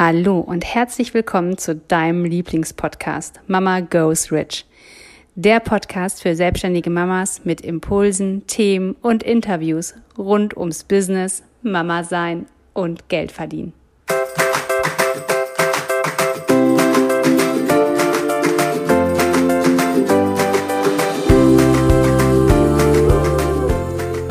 Hallo 0.00 0.38
und 0.38 0.64
herzlich 0.64 1.12
willkommen 1.12 1.58
zu 1.58 1.74
deinem 1.74 2.24
Lieblingspodcast 2.24 3.40
Mama 3.48 3.80
Goes 3.80 4.30
Rich. 4.30 4.64
Der 5.34 5.58
Podcast 5.58 6.22
für 6.22 6.36
selbstständige 6.36 6.88
Mamas 6.88 7.44
mit 7.44 7.62
Impulsen, 7.62 8.46
Themen 8.46 8.94
und 9.02 9.24
Interviews 9.24 9.96
rund 10.16 10.56
ums 10.56 10.84
Business, 10.84 11.42
Mama 11.62 12.04
sein 12.04 12.46
und 12.74 13.08
Geld 13.08 13.32
verdienen. 13.32 13.72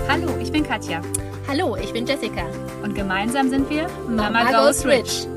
Hallo, 0.07 0.29
ich 0.41 0.49
bin 0.49 0.63
Katja. 0.63 1.01
Hallo, 1.45 1.75
ich 1.75 1.91
bin 1.91 2.05
Jessica. 2.05 2.45
Und 2.81 2.95
gemeinsam 2.95 3.49
sind 3.49 3.69
wir 3.69 3.87
Mama, 4.07 4.29
Mama 4.29 4.65
Goes 4.65 4.85
Rich. 4.85 5.27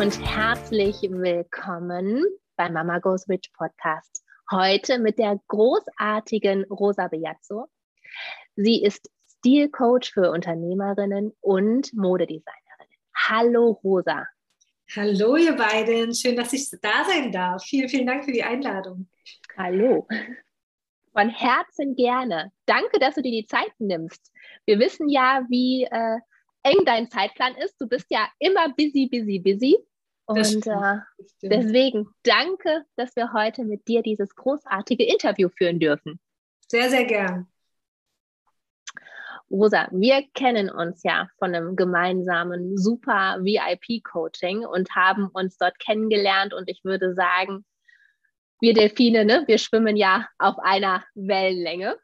Und 0.00 0.18
herzlich 0.26 0.96
willkommen 1.02 2.24
beim 2.56 2.72
Mama 2.72 2.98
Goes 2.98 3.28
Rich 3.28 3.52
Podcast. 3.56 4.24
Heute 4.50 4.98
mit 4.98 5.18
der 5.20 5.38
großartigen 5.46 6.64
Rosa 6.64 7.06
Biazzo. 7.06 7.68
Sie 8.56 8.82
ist 8.82 9.08
Stilcoach 9.38 10.10
für 10.12 10.32
Unternehmerinnen 10.32 11.32
und 11.40 11.94
Modedesignerin. 11.94 12.88
Hallo 13.14 13.78
Rosa. 13.84 14.26
Hallo 14.96 15.36
ihr 15.36 15.54
beiden, 15.54 16.12
schön, 16.12 16.34
dass 16.34 16.52
ich 16.52 16.68
da 16.82 17.04
sein 17.04 17.30
darf. 17.30 17.62
Vielen, 17.62 17.88
vielen 17.88 18.06
Dank 18.06 18.24
für 18.24 18.32
die 18.32 18.42
Einladung. 18.42 19.08
Hallo. 19.56 20.08
Von 21.12 21.28
Herzen 21.28 21.94
gerne. 21.94 22.50
Danke, 22.66 22.98
dass 22.98 23.14
du 23.14 23.22
dir 23.22 23.30
die 23.30 23.46
Zeit 23.46 23.72
nimmst. 23.78 24.32
Wir 24.66 24.80
wissen 24.80 25.08
ja, 25.08 25.44
wie 25.48 25.84
äh, 25.84 26.18
eng 26.64 26.84
dein 26.84 27.08
Zeitplan 27.10 27.54
ist. 27.56 27.80
Du 27.80 27.86
bist 27.86 28.06
ja 28.10 28.28
immer 28.38 28.68
busy, 28.74 29.08
busy, 29.08 29.38
busy. 29.38 29.76
Und 30.26 30.66
äh, 30.66 30.98
deswegen 31.42 32.08
danke, 32.22 32.84
dass 32.96 33.14
wir 33.14 33.32
heute 33.32 33.64
mit 33.64 33.86
dir 33.86 34.02
dieses 34.02 34.34
großartige 34.34 35.04
Interview 35.04 35.50
führen 35.50 35.78
dürfen. 35.78 36.18
Sehr, 36.68 36.88
sehr 36.88 37.04
gern. 37.04 37.46
Rosa, 39.50 39.88
wir 39.92 40.24
kennen 40.32 40.70
uns 40.70 41.02
ja 41.02 41.28
von 41.38 41.54
einem 41.54 41.76
gemeinsamen 41.76 42.78
super 42.78 43.38
VIP-Coaching 43.42 44.64
und 44.64 44.90
haben 44.96 45.28
uns 45.28 45.58
dort 45.58 45.78
kennengelernt. 45.78 46.54
Und 46.54 46.70
ich 46.70 46.82
würde 46.84 47.14
sagen, 47.14 47.66
wir 48.60 48.72
Delfine, 48.72 49.26
ne, 49.26 49.44
wir 49.46 49.58
schwimmen 49.58 49.96
ja 49.96 50.26
auf 50.38 50.58
einer 50.58 51.04
Wellenlänge. 51.14 51.98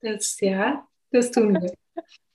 Das, 0.00 0.38
ja, 0.40 0.86
das 1.10 1.32
tun 1.32 1.60
wir. 1.60 1.74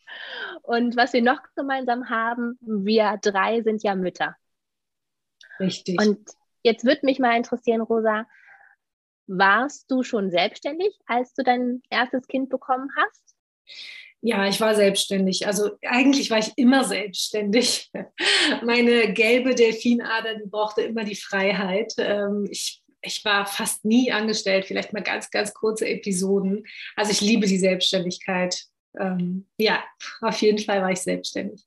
und 0.61 0.95
was 0.95 1.13
wir 1.13 1.21
noch 1.21 1.39
gemeinsam 1.55 2.09
haben, 2.09 2.57
wir 2.61 3.17
drei 3.21 3.61
sind 3.61 3.83
ja 3.83 3.95
Mütter. 3.95 4.35
Richtig. 5.59 5.99
Und 5.99 6.19
jetzt 6.63 6.85
würde 6.85 7.05
mich 7.05 7.19
mal 7.19 7.35
interessieren, 7.35 7.81
Rosa, 7.81 8.25
warst 9.27 9.89
du 9.89 10.03
schon 10.03 10.31
selbstständig, 10.31 10.97
als 11.05 11.33
du 11.33 11.43
dein 11.43 11.81
erstes 11.89 12.27
Kind 12.27 12.49
bekommen 12.49 12.89
hast? 12.95 13.35
Ja, 14.21 14.47
ich 14.47 14.61
war 14.61 14.73
selbstständig. 14.73 15.47
Also 15.47 15.71
eigentlich 15.85 16.29
war 16.31 16.39
ich 16.39 16.53
immer 16.55 16.85
selbstständig. 16.85 17.91
Meine 18.63 19.11
gelbe 19.11 19.53
Delfinader, 19.53 20.35
die 20.35 20.49
brauchte 20.49 20.81
immer 20.81 21.03
die 21.03 21.15
Freiheit. 21.15 21.93
Ähm, 21.97 22.47
ich, 22.49 22.81
ich 23.01 23.23
war 23.25 23.45
fast 23.45 23.83
nie 23.83 24.13
angestellt, 24.13 24.65
vielleicht 24.65 24.93
mal 24.93 25.03
ganz, 25.03 25.29
ganz 25.29 25.53
kurze 25.53 25.89
Episoden. 25.89 26.65
Also 26.95 27.11
ich 27.11 27.19
liebe 27.19 27.47
die 27.47 27.57
Selbstständigkeit. 27.57 28.63
Ähm, 28.99 29.47
ja, 29.57 29.83
auf 30.21 30.41
jeden 30.41 30.59
Fall 30.59 30.81
war 30.81 30.91
ich 30.91 31.01
selbstständig. 31.01 31.65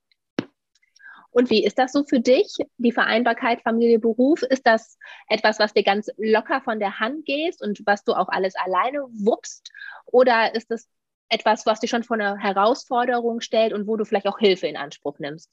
Und 1.36 1.50
wie 1.50 1.66
ist 1.66 1.78
das 1.78 1.92
so 1.92 2.02
für 2.02 2.18
dich, 2.18 2.56
die 2.78 2.92
Vereinbarkeit 2.92 3.60
Familie, 3.60 3.98
Beruf? 3.98 4.42
Ist 4.42 4.66
das 4.66 4.96
etwas, 5.28 5.58
was 5.58 5.74
dir 5.74 5.82
ganz 5.82 6.08
locker 6.16 6.62
von 6.62 6.78
der 6.78 6.98
Hand 6.98 7.26
geht 7.26 7.60
und 7.60 7.82
was 7.84 8.04
du 8.04 8.14
auch 8.14 8.28
alles 8.28 8.54
alleine 8.54 9.00
wuppst? 9.10 9.70
Oder 10.06 10.54
ist 10.54 10.70
das 10.70 10.88
etwas, 11.28 11.66
was 11.66 11.80
dich 11.80 11.90
schon 11.90 12.04
vor 12.04 12.16
eine 12.16 12.38
Herausforderung 12.38 13.42
stellt 13.42 13.74
und 13.74 13.86
wo 13.86 13.98
du 13.98 14.06
vielleicht 14.06 14.26
auch 14.26 14.38
Hilfe 14.38 14.66
in 14.66 14.78
Anspruch 14.78 15.18
nimmst? 15.18 15.50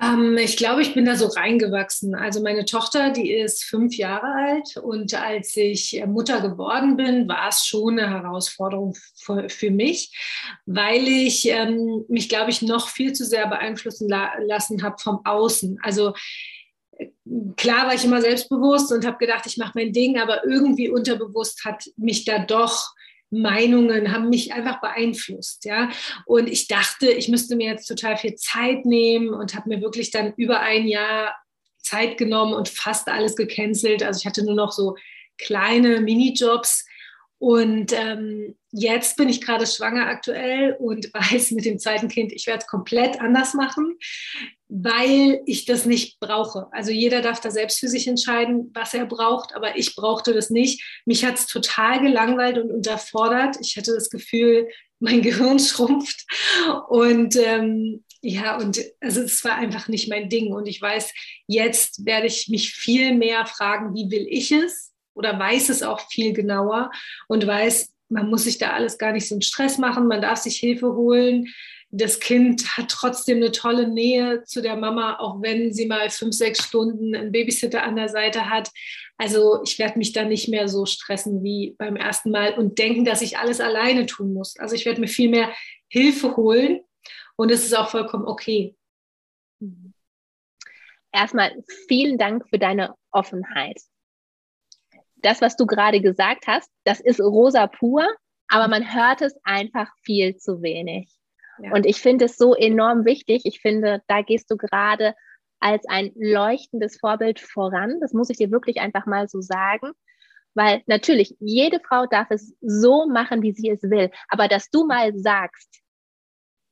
Ähm, 0.00 0.38
ich 0.38 0.56
glaube, 0.56 0.82
ich 0.82 0.94
bin 0.94 1.04
da 1.04 1.16
so 1.16 1.26
reingewachsen. 1.26 2.14
Also 2.14 2.42
meine 2.42 2.64
Tochter, 2.64 3.10
die 3.10 3.32
ist 3.32 3.64
fünf 3.64 3.96
Jahre 3.96 4.26
alt 4.26 4.76
und 4.78 5.12
als 5.14 5.56
ich 5.56 6.00
äh, 6.00 6.06
Mutter 6.06 6.40
geworden 6.40 6.96
bin, 6.96 7.28
war 7.28 7.48
es 7.48 7.66
schon 7.66 7.98
eine 7.98 8.10
Herausforderung 8.10 8.96
für, 9.16 9.48
für 9.48 9.70
mich, 9.70 10.16
weil 10.64 11.06
ich 11.06 11.48
ähm, 11.48 12.04
mich, 12.08 12.28
glaube 12.28 12.50
ich, 12.50 12.62
noch 12.62 12.88
viel 12.88 13.12
zu 13.12 13.24
sehr 13.24 13.46
beeinflussen 13.46 14.08
la 14.08 14.30
lassen 14.40 14.82
habe 14.82 14.96
vom 14.98 15.20
Außen. 15.24 15.78
Also 15.82 16.14
äh, 16.96 17.08
klar 17.56 17.86
war 17.86 17.94
ich 17.94 18.04
immer 18.04 18.22
selbstbewusst 18.22 18.92
und 18.92 19.04
habe 19.06 19.18
gedacht, 19.18 19.44
ich 19.46 19.58
mache 19.58 19.72
mein 19.74 19.92
Ding, 19.92 20.18
aber 20.18 20.46
irgendwie 20.46 20.88
unterbewusst 20.88 21.64
hat 21.66 21.84
mich 21.96 22.24
da 22.24 22.38
doch 22.38 22.94
Meinungen 23.30 24.12
haben 24.12 24.28
mich 24.28 24.52
einfach 24.52 24.80
beeinflusst, 24.80 25.64
ja. 25.64 25.90
Und 26.26 26.48
ich 26.48 26.68
dachte, 26.68 27.10
ich 27.10 27.28
müsste 27.28 27.56
mir 27.56 27.68
jetzt 27.68 27.86
total 27.86 28.16
viel 28.16 28.34
Zeit 28.34 28.84
nehmen 28.84 29.30
und 29.30 29.54
habe 29.54 29.68
mir 29.68 29.80
wirklich 29.80 30.10
dann 30.10 30.34
über 30.36 30.60
ein 30.60 30.86
Jahr 30.86 31.34
Zeit 31.78 32.18
genommen 32.18 32.52
und 32.54 32.68
fast 32.68 33.08
alles 33.08 33.36
gecancelt. 33.36 34.02
Also 34.02 34.18
ich 34.20 34.26
hatte 34.26 34.44
nur 34.44 34.54
noch 34.54 34.72
so 34.72 34.96
kleine 35.38 36.00
Minijobs. 36.00 36.86
Und 37.40 37.92
ähm, 37.92 38.54
jetzt 38.70 39.16
bin 39.16 39.28
ich 39.28 39.40
gerade 39.40 39.66
schwanger 39.66 40.06
aktuell 40.06 40.76
und 40.78 41.06
weiß 41.14 41.50
mit 41.52 41.64
dem 41.64 41.78
zweiten 41.78 42.08
Kind, 42.08 42.32
ich 42.32 42.46
werde 42.46 42.60
es 42.60 42.68
komplett 42.68 43.20
anders 43.20 43.54
machen 43.54 43.96
weil 44.70 45.42
ich 45.46 45.64
das 45.64 45.84
nicht 45.84 46.20
brauche. 46.20 46.68
Also 46.70 46.92
jeder 46.92 47.22
darf 47.22 47.40
da 47.40 47.50
selbst 47.50 47.80
für 47.80 47.88
sich 47.88 48.06
entscheiden, 48.06 48.70
was 48.72 48.94
er 48.94 49.04
braucht, 49.04 49.54
aber 49.54 49.76
ich 49.76 49.96
brauchte 49.96 50.32
das 50.32 50.48
nicht. 50.48 50.82
Mich 51.04 51.24
hat 51.24 51.34
es 51.34 51.46
total 51.46 52.00
gelangweilt 52.00 52.56
und 52.56 52.70
unterfordert. 52.70 53.56
Ich 53.60 53.76
hatte 53.76 53.92
das 53.92 54.10
Gefühl, 54.10 54.68
mein 55.00 55.22
Gehirn 55.22 55.58
schrumpft. 55.58 56.24
Und 56.88 57.34
ähm, 57.36 58.04
ja, 58.22 58.58
und 58.58 58.80
also 59.00 59.22
es 59.22 59.42
war 59.44 59.56
einfach 59.56 59.88
nicht 59.88 60.08
mein 60.08 60.28
Ding. 60.28 60.52
Und 60.52 60.68
ich 60.68 60.80
weiß, 60.80 61.12
jetzt 61.48 62.06
werde 62.06 62.28
ich 62.28 62.46
mich 62.48 62.72
viel 62.72 63.16
mehr 63.16 63.46
fragen, 63.46 63.94
wie 63.94 64.10
will 64.10 64.26
ich 64.30 64.52
es? 64.52 64.89
Oder 65.14 65.38
weiß 65.38 65.68
es 65.68 65.82
auch 65.82 66.00
viel 66.08 66.32
genauer 66.32 66.90
und 67.28 67.46
weiß, 67.46 67.92
man 68.08 68.28
muss 68.28 68.44
sich 68.44 68.58
da 68.58 68.72
alles 68.72 68.98
gar 68.98 69.12
nicht 69.12 69.28
so 69.28 69.34
einen 69.34 69.42
Stress 69.42 69.78
machen, 69.78 70.08
man 70.08 70.20
darf 70.22 70.38
sich 70.38 70.56
Hilfe 70.56 70.94
holen 70.94 71.46
das 71.92 72.20
Kind 72.20 72.76
hat 72.76 72.88
trotzdem 72.88 73.38
eine 73.38 73.50
tolle 73.50 73.88
Nähe 73.88 74.44
zu 74.44 74.62
der 74.62 74.76
Mama, 74.76 75.18
auch 75.18 75.42
wenn 75.42 75.72
sie 75.72 75.86
mal 75.86 76.08
fünf, 76.08 76.34
sechs 76.34 76.64
Stunden 76.64 77.14
einen 77.14 77.32
Babysitter 77.32 77.82
an 77.82 77.96
der 77.96 78.08
Seite 78.08 78.48
hat. 78.48 78.70
Also 79.18 79.60
ich 79.64 79.78
werde 79.78 79.98
mich 79.98 80.12
da 80.12 80.24
nicht 80.24 80.48
mehr 80.48 80.68
so 80.68 80.86
stressen 80.86 81.42
wie 81.42 81.74
beim 81.78 81.96
ersten 81.96 82.30
Mal 82.30 82.54
und 82.54 82.78
denken, 82.78 83.04
dass 83.04 83.22
ich 83.22 83.38
alles 83.38 83.60
alleine 83.60 84.06
tun 84.06 84.32
muss. 84.32 84.56
Also 84.58 84.76
ich 84.76 84.86
werde 84.86 85.00
mir 85.00 85.08
viel 85.08 85.30
mehr 85.30 85.52
Hilfe 85.88 86.36
holen 86.36 86.80
und 87.36 87.50
es 87.50 87.64
ist 87.64 87.76
auch 87.76 87.90
vollkommen 87.90 88.26
okay. 88.26 88.76
Erstmal 91.12 91.52
vielen 91.88 92.18
Dank 92.18 92.48
für 92.48 92.58
deine 92.58 92.94
Offenheit. 93.10 93.80
Das, 95.22 95.40
was 95.40 95.56
du 95.56 95.66
gerade 95.66 96.00
gesagt 96.00 96.46
hast, 96.46 96.70
das 96.84 97.00
ist 97.00 97.20
rosa 97.20 97.66
pur, 97.66 98.06
aber 98.48 98.68
man 98.68 98.94
hört 98.94 99.22
es 99.22 99.34
einfach 99.44 99.88
viel 100.02 100.36
zu 100.36 100.62
wenig. 100.62 101.10
Und 101.72 101.84
ich 101.84 102.00
finde 102.00 102.24
es 102.24 102.36
so 102.36 102.54
enorm 102.54 103.04
wichtig. 103.04 103.42
Ich 103.44 103.60
finde, 103.60 104.02
da 104.06 104.22
gehst 104.22 104.50
du 104.50 104.56
gerade 104.56 105.14
als 105.60 105.86
ein 105.88 106.10
leuchtendes 106.16 106.98
Vorbild 106.98 107.38
voran. 107.38 108.00
Das 108.00 108.14
muss 108.14 108.30
ich 108.30 108.38
dir 108.38 108.50
wirklich 108.50 108.80
einfach 108.80 109.06
mal 109.06 109.28
so 109.28 109.40
sagen. 109.40 109.92
Weil 110.54 110.82
natürlich, 110.86 111.36
jede 111.38 111.80
Frau 111.80 112.06
darf 112.06 112.30
es 112.30 112.54
so 112.60 113.06
machen, 113.06 113.42
wie 113.42 113.52
sie 113.52 113.70
es 113.70 113.82
will. 113.82 114.10
Aber 114.28 114.48
dass 114.48 114.70
du 114.70 114.86
mal 114.86 115.16
sagst, 115.16 115.82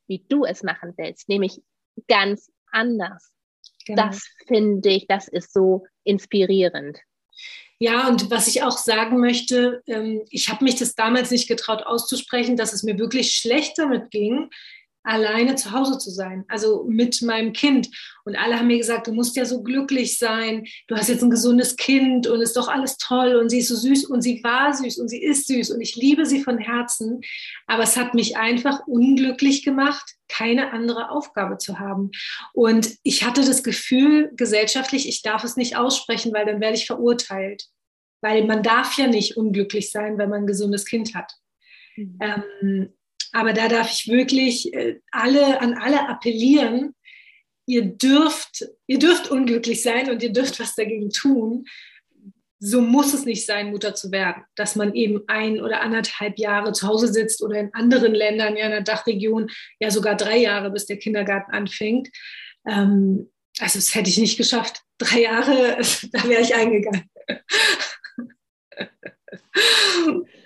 wie 0.09 0.25
du 0.29 0.44
es 0.44 0.62
machen 0.62 0.94
willst, 0.97 1.29
nämlich 1.29 1.61
ganz 2.09 2.51
anders. 2.73 3.33
Genau. 3.87 4.06
Das 4.06 4.27
finde 4.47 4.89
ich, 4.89 5.06
das 5.06 5.29
ist 5.29 5.53
so 5.53 5.87
inspirierend. 6.03 6.99
Ja, 7.81 8.09
und 8.09 8.31
was 8.31 8.49
ich 8.49 8.63
auch 8.65 8.77
sagen 8.77 9.21
möchte, 9.21 9.83
ähm, 9.87 10.23
ich 10.31 10.49
habe 10.49 10.65
mich 10.65 10.77
das 10.77 10.97
damals 10.97 11.31
nicht 11.31 11.47
getraut 11.47 11.85
auszusprechen, 11.85 12.57
dass 12.57 12.73
es 12.73 12.83
mir 12.83 12.99
wirklich 12.99 13.37
schlecht 13.37 13.79
damit 13.79 14.11
ging, 14.11 14.51
alleine 15.08 15.55
zu 15.55 15.72
Hause 15.72 15.96
zu 15.99 16.10
sein, 16.10 16.44
also 16.49 16.84
mit 16.87 17.22
meinem 17.22 17.55
Kind. 17.55 17.88
Und 18.25 18.37
alle 18.37 18.58
haben 18.58 18.66
mir 18.66 18.76
gesagt, 18.76 19.06
du 19.06 19.12
musst 19.12 19.37
ja 19.37 19.46
so 19.46 19.62
glücklich 19.62 20.19
sein, 20.19 20.66
du 20.87 20.96
hast 20.96 21.08
jetzt 21.08 21.22
ein 21.22 21.31
gesundes 21.31 21.76
Kind 21.76 22.26
und 22.26 22.43
ist 22.43 22.56
doch 22.56 22.69
alles 22.69 22.99
toll 22.99 23.37
und 23.37 23.49
sie 23.49 23.60
ist 23.60 23.69
so 23.69 23.75
süß 23.75 24.05
und 24.05 24.20
sie 24.20 24.44
war 24.44 24.75
süß 24.75 24.99
und 24.99 25.08
sie 25.08 25.22
ist 25.22 25.46
süß 25.46 25.70
und 25.70 25.81
ich 25.81 25.96
liebe 25.96 26.26
sie 26.26 26.43
von 26.43 26.58
Herzen. 26.58 27.22
Aber 27.66 27.84
es 27.84 27.96
hat 27.96 28.12
mich 28.12 28.37
einfach 28.37 28.87
unglücklich 28.87 29.64
gemacht, 29.64 30.14
keine 30.28 30.72
andere 30.72 31.10
Aufgabe 31.10 31.56
zu 31.56 31.78
haben. 31.78 32.10
Und 32.52 32.94
ich 33.02 33.25
hatte 33.25 33.40
das 33.40 33.62
Gefühl, 33.62 34.31
gesellschaftlich, 34.37 35.08
ich 35.08 35.22
darf 35.22 35.43
es 35.43 35.56
nicht 35.56 35.76
aussprechen, 35.76 36.34
weil 36.34 36.44
dann 36.44 36.60
werde 36.60 36.76
ich 36.76 36.87
verurteilt. 36.87 37.64
Weil 38.20 38.44
man 38.44 38.62
darf 38.62 38.99
ja 38.99 39.06
nicht 39.06 39.38
unglücklich 39.38 39.90
sein, 39.90 40.19
wenn 40.19 40.28
man 40.28 40.43
ein 40.43 40.46
gesundes 40.46 40.84
Kind 40.84 41.14
hat. 41.14 41.32
Mhm. 41.96 42.19
Ähm, 42.20 42.98
aber 43.33 43.53
da 43.53 43.69
darf 43.69 43.91
ich 43.91 44.09
wirklich 44.09 44.73
äh, 44.75 45.01
alle, 45.11 45.61
an 45.61 45.75
alle 45.75 46.09
appellieren, 46.09 46.95
ihr 47.67 47.85
dürft, 47.85 48.65
ihr 48.87 48.99
dürft 48.99 49.31
unglücklich 49.31 49.83
sein 49.83 50.11
und 50.11 50.23
ihr 50.23 50.33
dürft 50.33 50.59
was 50.59 50.75
dagegen 50.75 51.11
tun. 51.11 51.67
So 52.61 52.81
muss 52.81 53.15
es 53.15 53.25
nicht 53.25 53.47
sein, 53.47 53.71
Mutter 53.71 53.95
zu 53.95 54.11
werden, 54.11 54.43
dass 54.57 54.75
man 54.75 54.95
eben 54.95 55.23
ein 55.29 55.61
oder 55.61 55.81
anderthalb 55.81 56.39
Jahre 56.39 56.73
zu 56.73 56.89
Hause 56.89 57.13
sitzt 57.13 57.43
oder 57.43 57.61
in 57.61 57.73
anderen 57.75 58.15
Ländern, 58.15 58.57
ja 58.57 58.65
in 58.65 58.73
der 58.73 58.81
Dachregion, 58.81 59.49
ja 59.79 59.91
sogar 59.91 60.17
drei 60.17 60.39
Jahre, 60.39 60.71
bis 60.71 60.87
der 60.87 60.97
Kindergarten 60.97 61.53
anfängt. 61.53 62.09
Ähm, 62.67 63.31
also 63.61 63.79
das 63.79 63.95
hätte 63.95 64.11
ich 64.11 64.19
nicht 64.19 64.39
geschafft. 64.39 64.83
Drei 64.99 65.23
Jahre, 65.23 65.79
da 66.13 66.29
wäre 66.29 66.43
ich 66.43 66.55
eingegangen. 66.55 67.09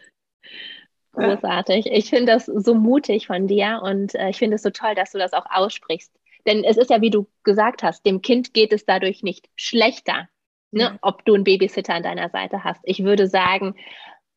Großartig. 1.13 1.87
Ich 1.87 2.11
finde 2.11 2.33
das 2.33 2.47
so 2.47 2.75
mutig 2.75 3.27
von 3.27 3.47
dir 3.47 3.81
und 3.83 4.15
äh, 4.15 4.31
ich 4.31 4.39
finde 4.39 4.57
es 4.57 4.63
so 4.63 4.71
toll, 4.71 4.95
dass 4.95 5.13
du 5.13 5.19
das 5.19 5.33
auch 5.33 5.47
aussprichst. 5.51 6.13
Denn 6.47 6.65
es 6.65 6.77
ist 6.77 6.91
ja, 6.91 7.01
wie 7.01 7.11
du 7.11 7.29
gesagt 7.45 7.83
hast, 7.83 8.05
dem 8.05 8.23
Kind 8.23 8.55
geht 8.55 8.73
es 8.73 8.85
dadurch 8.85 9.23
nicht 9.23 9.49
schlechter, 9.55 10.29
ne, 10.71 10.83
ja. 10.83 10.99
ob 11.03 11.25
du 11.25 11.35
einen 11.35 11.45
Babysitter 11.45 11.95
an 11.95 12.03
deiner 12.03 12.31
Seite 12.31 12.65
hast. 12.65 12.81
Ich 12.85 13.05
würde 13.05 13.29
sagen, 13.29 13.77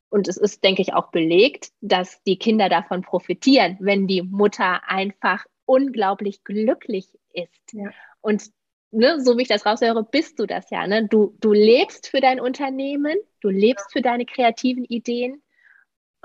und 0.10 0.27
es 0.27 0.38
ist, 0.38 0.63
denke 0.63 0.81
ich, 0.81 0.94
auch 0.94 1.12
belegt, 1.12 1.72
dass 1.81 2.22
die 2.24 2.38
Kinder 2.38 2.69
davon 2.69 3.01
profitieren, 3.01 3.77
wenn 3.80 4.07
die 4.07 4.22
Mutter 4.22 4.88
einfach 4.88 5.45
unglaublich 5.66 6.44
glücklich 6.44 7.07
ist. 7.33 7.74
Ja. 7.74 7.89
Und 8.22 8.44
ne, 8.92 9.19
so 9.19 9.38
wie 9.38 9.44
ich 9.44 9.48
das 9.48 9.66
raushöre, 9.66 10.04
bist 10.04 10.39
du 10.39 10.45
das 10.45 10.69
ja. 10.69 10.86
Ne? 10.88 11.07
Du, 11.07 11.36
du 11.39 11.54
lebst 11.54 12.07
für 12.07 12.22
dein 12.22 12.39
Unternehmen, 12.39 13.18
du 13.42 13.50
lebst 13.50 13.92
für 13.92 14.01
deine 14.01 14.25
kreativen 14.25 14.86
Ideen. 14.86 15.42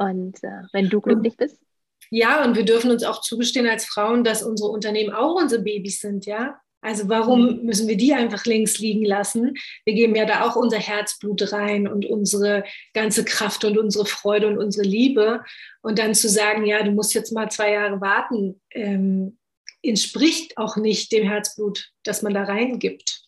Und 0.00 0.43
äh, 0.43 0.62
wenn 0.73 0.88
du 0.88 1.00
glücklich 1.02 1.37
bist, 1.37 1.61
ja, 2.08 2.43
und 2.44 2.56
wir 2.56 2.64
dürfen 2.64 2.91
uns 2.91 3.05
auch 3.05 3.20
zugestehen 3.20 3.69
als 3.69 3.85
Frauen, 3.85 4.25
dass 4.25 4.43
unsere 4.43 4.70
Unternehmen 4.70 5.12
auch 5.12 5.41
unsere 5.41 5.62
Babys 5.62 6.00
sind, 6.00 6.26
ja. 6.26 6.61
Also 6.81 7.11
warum 7.11 7.58
mhm. 7.58 7.64
müssen 7.67 7.87
wir 7.87 7.99
die 7.99 8.14
einfach 8.14 8.47
links 8.47 8.79
liegen 8.79 9.05
lassen? 9.05 9.55
Wir 9.85 9.94
geben 9.94 10.17
ja 10.17 10.25
da 10.25 10.49
auch 10.49 10.56
unser 10.56 10.79
Herzblut 10.79 11.52
rein 11.52 11.87
und 11.87 12.06
unsere 12.06 12.64
ganze 12.94 13.25
Kraft 13.25 13.64
und 13.64 13.76
unsere 13.76 14.06
Freude 14.06 14.49
und 14.49 14.56
unsere 14.56 14.88
Liebe. 14.88 15.44
Und 15.82 15.99
dann 15.99 16.14
zu 16.14 16.29
sagen, 16.29 16.64
ja, 16.64 16.82
du 16.82 16.91
musst 16.91 17.12
jetzt 17.12 17.32
mal 17.32 17.50
zwei 17.50 17.73
Jahre 17.73 18.00
warten, 18.00 18.61
ähm, 18.70 19.37
entspricht 19.82 20.56
auch 20.56 20.76
nicht 20.76 21.12
dem 21.12 21.29
Herzblut, 21.29 21.91
das 22.02 22.23
man 22.23 22.32
da 22.32 22.44
reingibt. 22.44 23.25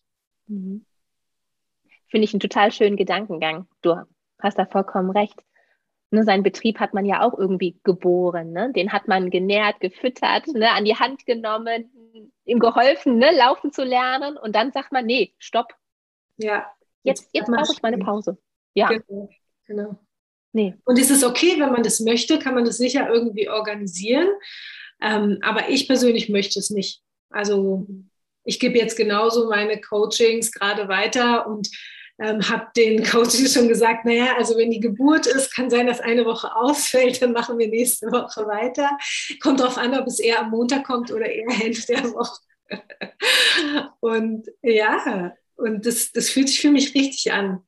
Mhm. 0.47 0.87
Finde 2.09 2.25
ich 2.25 2.33
einen 2.33 2.41
total 2.41 2.73
schönen 2.73 2.97
Gedankengang. 2.97 3.69
Du 3.83 3.95
hast 4.41 4.59
da 4.59 4.65
vollkommen 4.65 5.11
recht 5.11 5.39
ne, 6.13 6.25
seinen 6.25 6.43
Betrieb 6.43 6.79
hat 6.79 6.95
man 6.95 7.05
ja 7.05 7.23
auch 7.23 7.37
irgendwie 7.39 7.81
geboren. 7.83 8.53
Ne? 8.53 8.73
Den 8.75 8.93
hat 8.93 9.09
man 9.09 9.31
genährt, 9.31 9.81
gefüttert, 9.81 10.47
ne, 10.49 10.71
an 10.71 10.85
die 10.85 10.97
Hand 10.97 11.27
genommen, 11.27 11.91
ihm 12.45 12.59
geholfen, 12.59 13.19
ne, 13.19 13.31
laufen 13.37 13.73
zu 13.73 13.83
lernen. 13.83 14.37
Und 14.37 14.55
dann 14.55 14.73
sagt 14.73 14.93
man, 14.93 15.07
nee, 15.07 15.35
stopp. 15.39 15.75
Ja. 16.37 16.71
Jetzt, 17.03 17.31
jetzt, 17.33 17.47
brauche 17.47 17.73
ich 17.73 17.83
meine 17.83 17.99
Pause. 17.99 18.39
Ja. 18.75 18.89
Genau. 18.89 19.29
genau. 19.67 19.99
Nee. 20.53 20.75
Und 20.85 20.99
es 20.99 21.11
ist 21.11 21.25
okay, 21.25 21.59
wenn 21.59 21.73
man 21.73 21.83
das 21.83 22.01
möchte, 22.01 22.39
kann 22.39 22.55
man 22.55 22.65
das 22.65 22.77
sicher 22.77 23.09
irgendwie 23.09 23.49
organisieren. 23.49 24.29
Ähm, 25.01 25.39
aber 25.43 25.69
ich 25.69 25.89
persönlich 25.89 26.29
möchte 26.29 26.59
es 26.59 26.71
nicht. 26.71 27.03
Also 27.31 27.87
ich 28.45 28.61
gebe 28.61 28.79
jetzt 28.79 28.97
genauso 28.97 29.49
meine 29.49 29.81
Coachings 29.81 30.53
gerade 30.53 30.89
weiter 30.89 31.47
und 31.47 31.71
ähm, 32.23 32.49
habe 32.49 32.69
den 32.77 33.03
Coaches 33.03 33.53
schon 33.53 33.67
gesagt, 33.67 34.05
naja, 34.05 34.37
also 34.37 34.57
wenn 34.57 34.71
die 34.71 34.79
Geburt 34.79 35.27
ist, 35.27 35.55
kann 35.55 35.71
sein, 35.71 35.89
dass 35.89 36.01
eine 36.01 36.25
Woche 36.25 36.55
ausfällt, 36.55 37.21
dann 37.21 37.33
machen 37.33 37.59
wir 37.59 37.69
nächste 37.69 38.07
Woche 38.13 38.47
weiter. 38.47 38.97
Kommt 39.41 39.59
darauf 39.59 39.77
an, 39.77 39.99
ob 39.99 40.07
es 40.07 40.21
eher 40.21 40.41
am 40.41 40.51
Montag 40.51 40.85
kommt 40.85 41.11
oder 41.11 41.27
eher 41.27 41.49
Ende 41.63 41.81
der 41.89 42.05
Woche. 42.13 42.41
Und 44.01 44.47
ja, 44.63 45.35
und 45.57 45.85
das, 45.85 46.13
das 46.13 46.31
fühlt 46.31 46.49
sich 46.49 46.61
für 46.61 46.71
mich 46.71 46.95
richtig 46.95 47.33
an. 47.33 47.63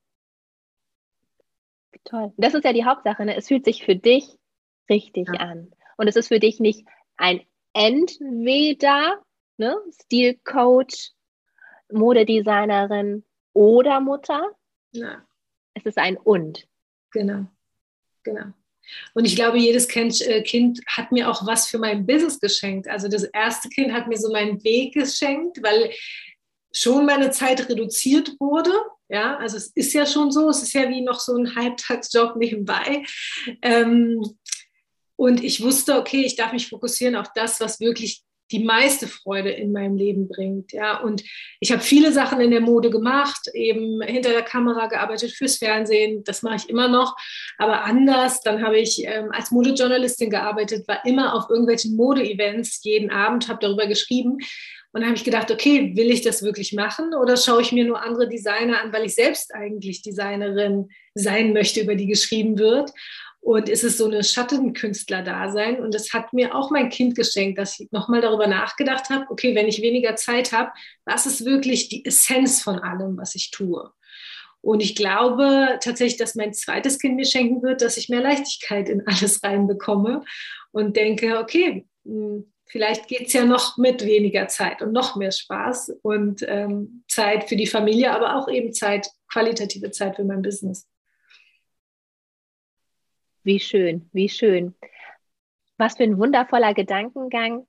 Toll. 2.05 2.33
Das 2.37 2.55
ist 2.55 2.65
ja 2.65 2.73
die 2.73 2.85
Hauptsache. 2.85 3.25
Ne? 3.25 3.37
Es 3.37 3.49
fühlt 3.49 3.65
sich 3.65 3.85
für 3.85 3.97
dich 3.97 4.25
richtig 4.89 5.29
ja. 5.33 5.41
an. 5.41 5.73
Und 5.97 6.07
es 6.07 6.17
ist 6.17 6.29
für 6.29 6.39
dich 6.39 6.61
nicht 6.61 6.87
ein 7.17 7.41
Entweder, 7.73 9.21
ne? 9.57 9.77
Stilcoach, 10.01 11.13
Modedesignerin, 11.91 13.25
oder 13.55 14.01
Mutter. 14.01 14.51
Ja. 14.93 15.27
Es 15.73 15.85
ist 15.87 15.99
ein 15.99 16.17
Und. 16.17 16.69
Genau, 17.11 17.47
genau. 18.23 18.53
Und 19.15 19.25
ich 19.25 19.35
glaube, 19.35 19.59
jedes 19.59 19.89
kind, 19.89 20.21
äh, 20.21 20.43
kind, 20.43 20.81
hat 20.87 21.11
mir 21.11 21.31
auch 21.31 21.47
was 21.47 21.69
für 21.69 21.79
mein 21.79 22.07
Business 22.07 22.39
geschenkt. 22.39 22.89
Also 22.89 23.09
das 23.09 23.25
erste 23.25 23.69
Kind 23.69 23.93
hat 23.93 24.09
mir 24.09 24.19
so 24.19 24.31
meinen 24.31 24.63
Weg 24.63 24.95
geschenkt, 24.95 25.63
weil 25.63 25.91
schon 26.73 27.07
meine 27.07 27.31
Zeit 27.31 27.69
reduziert 27.69 28.33
wurde. 28.39 28.73
Ja, 29.09 29.37
also 29.37 29.57
es 29.57 29.69
ist 29.69 29.93
ja 29.93 30.07
schon 30.07 30.33
so, 30.33 30.49
es 30.49 30.63
ist 30.63 30.73
ja 30.73 30.89
wie 30.89 31.03
noch 31.03 31.21
so 31.21 31.37
ein 31.37 31.55
Halbtagsjob 31.55 32.37
nebenbei. 32.37 33.05
Ähm, 33.63 34.37
und 35.17 35.45
ich 35.45 35.63
wusste, 35.63 35.97
okay, 35.97 36.25
ich 36.25 36.37
darf 36.37 36.53
mich 36.53 36.69
fokussieren 36.69 37.15
auf 37.15 37.29
das, 37.35 37.61
was 37.61 37.81
wirklich 37.81 38.24
die 38.53 38.63
meiste 38.63 39.09
Freude 39.09 39.51
in 39.51 39.73
meinem 39.73 39.97
Leben 39.97 40.29
bringt. 40.29 40.73
Ja, 40.73 41.01
und 41.01 41.23
ich 41.61 41.73
habe 41.73 41.83
viele 41.83 42.13
Sachen 42.13 42.41
in 42.41 42.51
der 42.51 42.61
Mode 42.61 42.91
gemacht, 42.91 43.49
eben 43.55 44.03
hinter 44.03 44.31
der 44.31 44.43
Kamera 44.43 44.87
gearbeitet 44.87 45.33
fürs 45.33 45.57
Fernsehen. 45.57 46.25
Das 46.25 46.43
mache 46.43 46.57
ich 46.57 46.69
immer 46.69 46.89
noch, 46.89 47.17
aber 47.59 47.85
anders. 47.85 48.41
Dann 48.41 48.63
habe 48.63 48.79
ich 48.79 49.05
ähm, 49.07 49.31
als 49.33 49.51
Modejournalistin 49.51 50.31
gearbeitet, 50.31 50.87
war 50.89 51.05
immer 51.05 51.35
auf 51.35 51.49
irgendwelchen 51.49 51.97
Mode-Events 51.97 52.81
jeden 52.85 53.11
Abend, 53.11 53.49
habe 53.49 53.61
darüber 53.61 53.87
geschrieben. 53.87 54.39
Und 54.95 55.01
dann 55.01 55.09
habe 55.09 55.17
ich 55.17 55.25
gedacht, 55.25 55.51
okay, 55.51 55.97
will 55.97 56.09
ich 56.13 56.23
das 56.23 56.45
wirklich 56.45 56.73
machen 56.73 57.15
oder 57.15 57.37
schaue 57.37 57.63
ich 57.63 57.73
mir 57.73 57.85
nur 57.85 58.01
andere 58.01 58.29
Designer 58.29 58.81
an, 58.81 58.93
weil 58.93 59.05
ich 59.05 59.17
selbst 59.17 59.53
eigentlich 59.53 60.03
Designerin 60.03 60.89
sein 61.15 61.53
möchte, 61.53 61.81
über 61.81 61.97
die 61.97 62.07
geschrieben 62.07 62.59
wird. 62.59 62.93
Und 63.45 63.69
es 63.69 63.85
ist 63.85 63.99
so 63.99 64.07
eine 64.07 64.25
Schattenkünstler-Dasein. 64.25 65.79
Und 65.79 65.95
das 65.95 66.15
hat 66.15 66.33
mir 66.33 66.55
auch 66.55 66.71
mein 66.71 66.89
Kind 66.89 67.15
geschenkt, 67.15 67.59
dass 67.59 67.79
ich 67.79 67.93
nochmal 67.93 68.23
darüber 68.23 68.47
nachgedacht 68.47 69.11
habe, 69.11 69.27
okay, 69.29 69.55
wenn 69.55 69.69
ich 69.69 69.83
weniger 69.83 70.17
Zeit 70.17 70.53
habe, 70.53 70.73
was 71.05 71.27
ist 71.27 71.45
wirklich 71.45 71.91
die 71.91 72.07
Essenz 72.07 72.63
von 72.63 72.79
allem, 72.79 73.19
was 73.19 73.35
ich 73.35 73.51
tue? 73.51 73.93
Und 74.63 74.81
ich 74.81 74.97
glaube 74.97 75.79
tatsächlich, 75.83 76.17
dass 76.17 76.37
mein 76.37 76.55
zweites 76.55 76.99
Kind 76.99 77.17
mir 77.17 77.27
schenken 77.27 77.63
wird, 77.63 77.83
dass 77.83 77.99
ich 77.99 78.09
mehr 78.09 78.23
Leichtigkeit 78.23 78.89
in 78.89 79.07
alles 79.07 79.45
reinbekomme 79.45 80.23
und 80.73 80.97
denke, 80.97 81.39
okay, 81.39 81.87
hm, 82.07 82.51
vielleicht 82.65 83.09
geht 83.09 83.27
es 83.27 83.35
ja 83.35 83.45
noch 83.45 83.77
mit 83.77 84.07
weniger 84.07 84.49
Zeit 84.49 84.81
und 84.81 84.93
noch 84.93 85.17
mehr 85.17 85.33
Spaß 85.33 85.99
und 86.01 86.43
ähm, 86.49 87.05
Zeit 87.09 87.47
für 87.51 87.57
die 87.57 87.67
Familie, 87.67 88.11
aber 88.13 88.37
auch 88.37 88.49
eben 88.49 88.73
Zeit, 88.73 89.07
qualitative 89.31 89.91
Zeit 89.91 90.17
für 90.17 90.25
mein 90.25 90.41
Business. 90.41 90.87
Wie 93.45 93.61
schön, 93.61 94.09
wie 94.13 94.29
schön. 94.29 94.75
Was 95.77 95.97
für 95.97 96.05
ein 96.05 96.19
wundervoller 96.19 96.73
Gedankengang, 96.73 97.67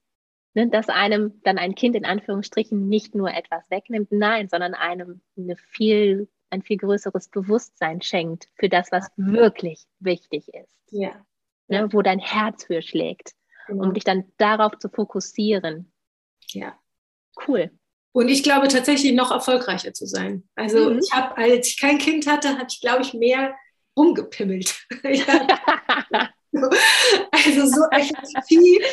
ne, 0.53 0.69
dass 0.69 0.89
einem 0.89 1.41
dann 1.43 1.57
ein 1.57 1.75
Kind 1.75 1.95
in 1.95 2.05
Anführungsstrichen 2.05 2.87
nicht 2.87 3.13
nur 3.13 3.31
etwas 3.31 3.69
wegnimmt, 3.69 4.11
nein, 4.11 4.47
sondern 4.47 4.73
einem 4.73 5.21
eine 5.37 5.57
viel, 5.57 6.29
ein 6.49 6.61
viel 6.61 6.77
größeres 6.77 7.29
Bewusstsein 7.29 8.01
schenkt 8.01 8.47
für 8.55 8.69
das, 8.69 8.91
was 8.91 9.09
wirklich 9.17 9.83
wichtig 9.99 10.47
ist. 10.53 10.77
Ja. 10.91 11.25
Ne, 11.67 11.91
wo 11.91 12.01
dein 12.01 12.19
Herz 12.19 12.65
für 12.65 12.81
schlägt, 12.81 13.33
genau. 13.67 13.83
um 13.83 13.93
dich 13.93 14.03
dann 14.03 14.31
darauf 14.37 14.77
zu 14.77 14.87
fokussieren. 14.87 15.91
Ja. 16.51 16.79
Cool. 17.47 17.71
Und 18.13 18.29
ich 18.29 18.43
glaube 18.43 18.69
tatsächlich 18.69 19.13
noch 19.13 19.31
erfolgreicher 19.31 19.93
zu 19.93 20.05
sein. 20.05 20.47
Also 20.55 20.89
mhm. 20.89 20.99
ich 20.99 21.11
habe, 21.11 21.35
als 21.35 21.67
ich 21.67 21.77
kein 21.77 21.97
Kind 21.97 22.27
hatte, 22.27 22.57
hatte 22.57 22.67
ich, 22.69 22.79
glaube 22.79 23.01
ich, 23.01 23.13
mehr 23.13 23.53
rumgepimmelt. 23.95 24.73
also 27.31 27.65
so 27.65 27.81
effektiv, 27.91 28.83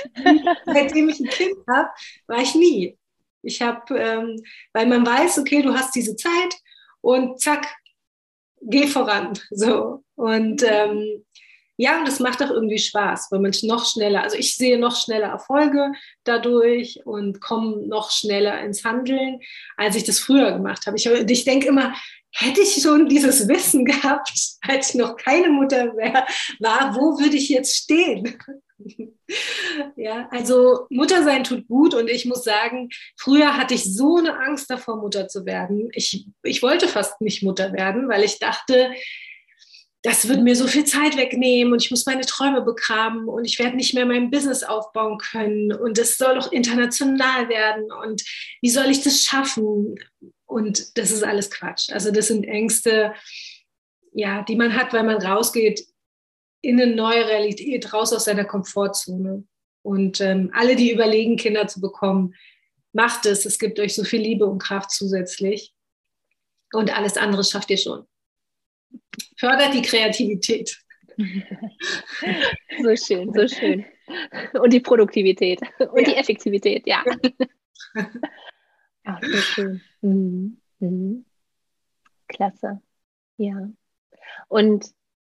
seitdem 0.67 1.09
ich 1.09 1.21
ein 1.21 1.29
Kind 1.29 1.57
habe, 1.69 1.89
war 2.27 2.39
ich 2.39 2.55
nie. 2.55 2.99
Ich 3.43 3.61
habe, 3.61 3.99
ähm, 3.99 4.43
weil 4.73 4.87
man 4.87 5.07
weiß, 5.07 5.39
okay, 5.39 5.63
du 5.63 5.75
hast 5.75 5.95
diese 5.95 6.17
Zeit 6.17 6.55
und 7.01 7.41
zack, 7.41 7.67
geh 8.63 8.87
voran. 8.87 9.33
So. 9.51 10.05
Und 10.15 10.63
ähm, 10.63 11.25
ja, 11.77 11.99
und 11.99 12.07
das 12.07 12.21
macht 12.21 12.43
auch 12.43 12.51
irgendwie 12.51 12.79
Spaß, 12.79 13.29
weil 13.31 13.41
man 13.41 13.53
noch 13.63 13.87
schneller, 13.87 14.23
also 14.23 14.37
ich 14.37 14.57
sehe 14.57 14.79
noch 14.79 14.95
schneller 14.95 15.29
Erfolge 15.29 15.93
dadurch 16.23 17.01
und 17.05 17.41
komme 17.41 17.89
noch 17.89 18.11
schneller 18.11 18.61
ins 18.61 18.85
Handeln, 18.85 19.41
als 19.77 19.97
ich 19.97 20.05
das 20.05 20.21
früher 20.21 20.53
gemacht 20.53 20.87
habe. 20.87 20.97
Ich, 20.97 21.07
ich 21.07 21.45
denke 21.45 21.69
immer, 21.69 21.95
hätte 22.33 22.61
ich 22.61 22.83
schon 22.83 23.09
dieses 23.09 23.49
Wissen 23.49 23.85
gehabt, 23.85 24.33
als 24.63 24.91
ich 24.91 24.95
noch 24.97 25.17
keine 25.17 25.49
Mutter 25.49 25.93
mehr 25.95 26.27
war, 26.61 26.95
wo 26.95 27.19
würde 27.19 27.37
ich 27.37 27.49
jetzt 27.49 27.77
stehen? 27.77 28.39
ja, 29.97 30.29
also 30.31 30.87
Mutter 30.91 31.23
sein 31.23 31.45
tut 31.45 31.69
gut 31.69 31.95
und 31.95 32.09
ich 32.09 32.25
muss 32.25 32.45
sagen, 32.45 32.89
früher 33.17 33.57
hatte 33.57 33.75
ich 33.75 33.85
so 33.85 34.17
eine 34.17 34.39
Angst 34.39 34.71
davor, 34.71 34.97
Mutter 34.97 35.29
zu 35.29 35.47
werden. 35.47 35.89
Ich, 35.93 36.27
ich 36.43 36.63
wollte 36.63 36.89
fast 36.89 37.21
nicht 37.21 37.43
Mutter 37.43 37.73
werden, 37.73 38.09
weil 38.09 38.25
ich 38.25 38.39
dachte, 38.39 38.93
das 40.03 40.27
wird 40.27 40.43
mir 40.43 40.57
so 40.57 40.67
viel 40.67 40.85
Zeit 40.85 41.17
wegnehmen 41.17 41.73
und 41.73 41.83
ich 41.83 41.91
muss 41.93 42.07
meine 42.07 42.27
Träume 42.27 42.63
begraben 42.63 43.29
und 43.29 43.45
ich 43.45 43.61
werde 43.61 43.77
nicht 43.77 43.95
mehr 43.95 44.05
mein 44.05 44.31
Business 44.31 44.65
aufbauen 44.65 45.19
können 45.19 45.73
und 45.73 45.97
es 45.97 46.19
soll 46.19 46.35
doch 46.35 46.51
international 46.51 47.49
werden 47.49 47.85
und 48.05 48.23
wie 48.61 48.71
soll 48.71 48.87
ich 48.87 49.03
das 49.03 49.23
schaffen? 49.23 49.95
Und 50.53 50.99
das 50.99 51.11
ist 51.11 51.25
alles 51.25 51.51
Quatsch. 51.51 51.91
Also 51.93 52.11
das 52.11 52.27
sind 52.27 52.45
Ängste, 52.45 53.15
ja, 54.13 54.43
die 54.43 54.55
man 54.55 54.77
hat, 54.77 54.93
weil 54.93 55.03
man 55.03 55.17
rausgeht 55.17 55.87
in 56.61 56.79
eine 56.79 56.95
neue 56.95 57.27
Realität, 57.27 57.91
raus 57.95 58.13
aus 58.13 58.27
seiner 58.27 58.45
Komfortzone. 58.45 59.45
Und 59.81 60.21
ähm, 60.21 60.51
alle, 60.53 60.77
die 60.77 60.93
überlegen, 60.93 61.37
Kinder 61.37 61.67
zu 61.69 61.81
bekommen, 61.81 62.35
macht 62.93 63.25
es. 63.25 63.47
Es 63.47 63.59
gibt 63.59 63.81
euch 63.81 63.95
so 63.95 64.05
viel 64.05 64.21
Liebe 64.21 64.45
und 64.45 64.59
Kraft 64.59 64.91
zusätzlich. 64.91 65.73
Und 66.75 66.95
alles 66.95 67.17
andere 67.17 67.45
schafft 67.45 67.71
ihr 67.71 67.79
schon. 67.79 68.07
Fördert 69.39 69.73
die 69.73 69.81
Kreativität. 69.81 70.79
so 71.17 72.95
schön, 72.95 73.33
so 73.33 73.49
schön. 73.49 73.87
Und 74.53 74.71
die 74.71 74.81
Produktivität 74.81 75.61
und 75.79 76.07
ja. 76.07 76.13
die 76.13 76.17
Effektivität, 76.17 76.87
ja. 76.87 77.03
Ach, 79.05 79.21
so 79.23 79.37
schön. 79.37 79.81
Mhm. 80.01 80.61
Mhm. 80.79 81.25
Klasse. 82.29 82.81
Ja. 83.37 83.69
Und 84.49 84.87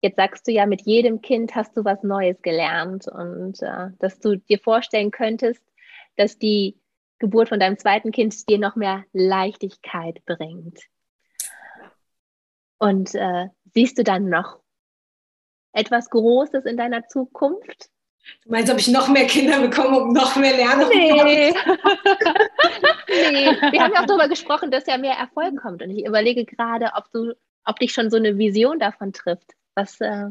jetzt 0.01 0.15
sagst 0.15 0.47
du 0.47 0.51
ja, 0.51 0.65
mit 0.65 0.81
jedem 0.83 1.21
Kind 1.21 1.55
hast 1.55 1.75
du 1.75 1.83
was 1.83 2.03
Neues 2.03 2.41
gelernt 2.41 3.07
und 3.07 3.62
äh, 3.62 3.89
dass 4.00 4.19
du 4.19 4.38
dir 4.38 4.59
vorstellen 4.59 5.12
könntest, 5.12 5.63
dass 6.15 6.38
die 6.38 6.79
Geburt 7.19 7.50
von 7.50 7.59
deinem 7.59 7.77
zweiten 7.77 8.12
Kind 8.12 8.47
dir 8.50 8.59
noch 8.59 8.75
mehr 8.75 9.03
Leichtigkeit 9.12 10.24
bringt. 10.25 10.79
Und 12.77 13.15
äh, 13.15 13.47
siehst 13.74 13.97
du 13.97 14.03
dann 14.03 14.29
noch 14.29 14.59
etwas 15.71 16.09
Großes 16.09 16.65
in 16.65 16.77
deiner 16.77 17.07
Zukunft? 17.07 17.89
Du 18.43 18.51
meinst, 18.51 18.72
ob 18.72 18.79
ich 18.79 18.88
noch 18.88 19.07
mehr 19.07 19.25
Kinder 19.25 19.60
bekomme, 19.60 20.00
um 20.00 20.13
noch 20.13 20.36
mehr 20.36 20.55
lernen? 20.55 20.88
Nee. 20.89 21.12
nee. 23.07 23.51
Wir 23.72 23.81
haben 23.81 23.93
ja 23.93 24.01
auch 24.01 24.05
darüber 24.05 24.27
gesprochen, 24.27 24.72
dass 24.72 24.88
ja 24.88 24.98
mehr 24.98 25.15
Erfolg 25.15 25.62
kommt. 25.62 25.81
Und 25.81 25.89
ich 25.91 26.05
überlege 26.05 26.46
gerade, 26.46 26.91
ob 26.96 27.12
du, 27.12 27.34
ob 27.65 27.79
dich 27.79 27.91
schon 27.91 28.10
so 28.10 28.17
eine 28.17 28.38
Vision 28.38 28.79
davon 28.79 29.13
trifft. 29.13 29.53
Was, 29.75 30.00
äh, 30.01 30.27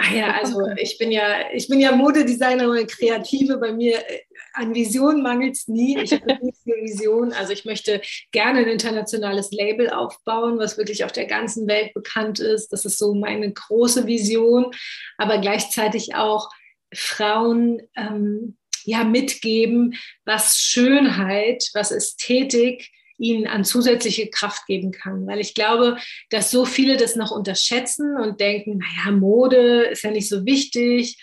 Ach 0.00 0.12
ja, 0.12 0.30
also 0.40 0.64
ich 0.76 0.96
bin 0.96 1.10
ja, 1.10 1.50
ich 1.52 1.66
bin 1.66 1.80
ja 1.80 1.90
Modedesignerin, 1.90 2.86
Kreative. 2.86 3.56
Bei 3.58 3.72
mir 3.72 3.98
äh, 3.98 4.20
an 4.52 4.72
Vision 4.72 5.22
mangelt 5.22 5.56
es 5.56 5.66
nie. 5.66 5.98
Ich 5.98 6.12
habe 6.12 6.38
nie 6.40 6.54
viel 6.62 6.76
Vision. 6.84 7.32
Also 7.32 7.52
ich 7.52 7.64
möchte 7.64 8.00
gerne 8.30 8.60
ein 8.60 8.68
internationales 8.68 9.50
Label 9.50 9.90
aufbauen, 9.90 10.58
was 10.60 10.78
wirklich 10.78 11.04
auf 11.04 11.10
der 11.10 11.26
ganzen 11.26 11.66
Welt 11.66 11.94
bekannt 11.94 12.38
ist. 12.38 12.72
Das 12.72 12.84
ist 12.84 12.96
so 12.96 13.12
meine 13.12 13.52
große 13.52 14.06
Vision. 14.06 14.70
Aber 15.16 15.38
gleichzeitig 15.38 16.14
auch 16.14 16.48
Frauen 16.94 17.82
ähm, 17.96 18.56
ja 18.84 19.04
mitgeben, 19.04 19.94
was 20.24 20.58
Schönheit, 20.58 21.68
was 21.74 21.90
Ästhetik 21.90 22.90
ihnen 23.18 23.46
an 23.46 23.64
zusätzliche 23.64 24.28
Kraft 24.30 24.66
geben 24.66 24.92
kann. 24.92 25.26
Weil 25.26 25.40
ich 25.40 25.54
glaube, 25.54 25.98
dass 26.30 26.50
so 26.50 26.64
viele 26.64 26.96
das 26.96 27.16
noch 27.16 27.30
unterschätzen 27.30 28.16
und 28.16 28.40
denken, 28.40 28.78
naja, 28.78 29.10
Mode 29.10 29.82
ist 29.82 30.02
ja 30.02 30.10
nicht 30.10 30.28
so 30.28 30.46
wichtig 30.46 31.18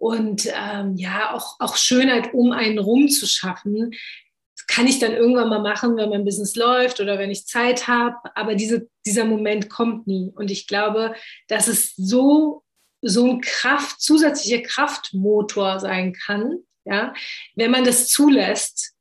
und 0.00 0.46
ähm, 0.46 0.96
ja, 0.96 1.34
auch, 1.34 1.56
auch 1.58 1.76
Schönheit 1.76 2.32
um 2.32 2.52
einen 2.52 2.78
rum 2.78 3.08
zu 3.08 3.26
schaffen. 3.26 3.90
kann 4.66 4.86
ich 4.86 4.98
dann 4.98 5.12
irgendwann 5.12 5.50
mal 5.50 5.60
machen, 5.60 5.96
wenn 5.96 6.08
mein 6.08 6.24
Business 6.24 6.54
läuft 6.54 7.00
oder 7.00 7.18
wenn 7.18 7.30
ich 7.30 7.46
Zeit 7.46 7.86
habe. 7.86 8.16
Aber 8.34 8.54
diese, 8.54 8.88
dieser 9.04 9.24
Moment 9.24 9.68
kommt 9.68 10.06
nie. 10.06 10.32
Und 10.34 10.50
ich 10.50 10.66
glaube, 10.66 11.14
dass 11.48 11.68
es 11.68 11.94
so, 11.96 12.62
so 13.02 13.30
ein 13.30 13.40
Kraft, 13.40 14.00
zusätzlicher 14.00 14.62
Kraftmotor 14.62 15.80
sein 15.80 16.12
kann, 16.12 16.58
ja, 16.84 17.14
wenn 17.54 17.70
man 17.70 17.84
das 17.84 18.08
zulässt, 18.08 18.94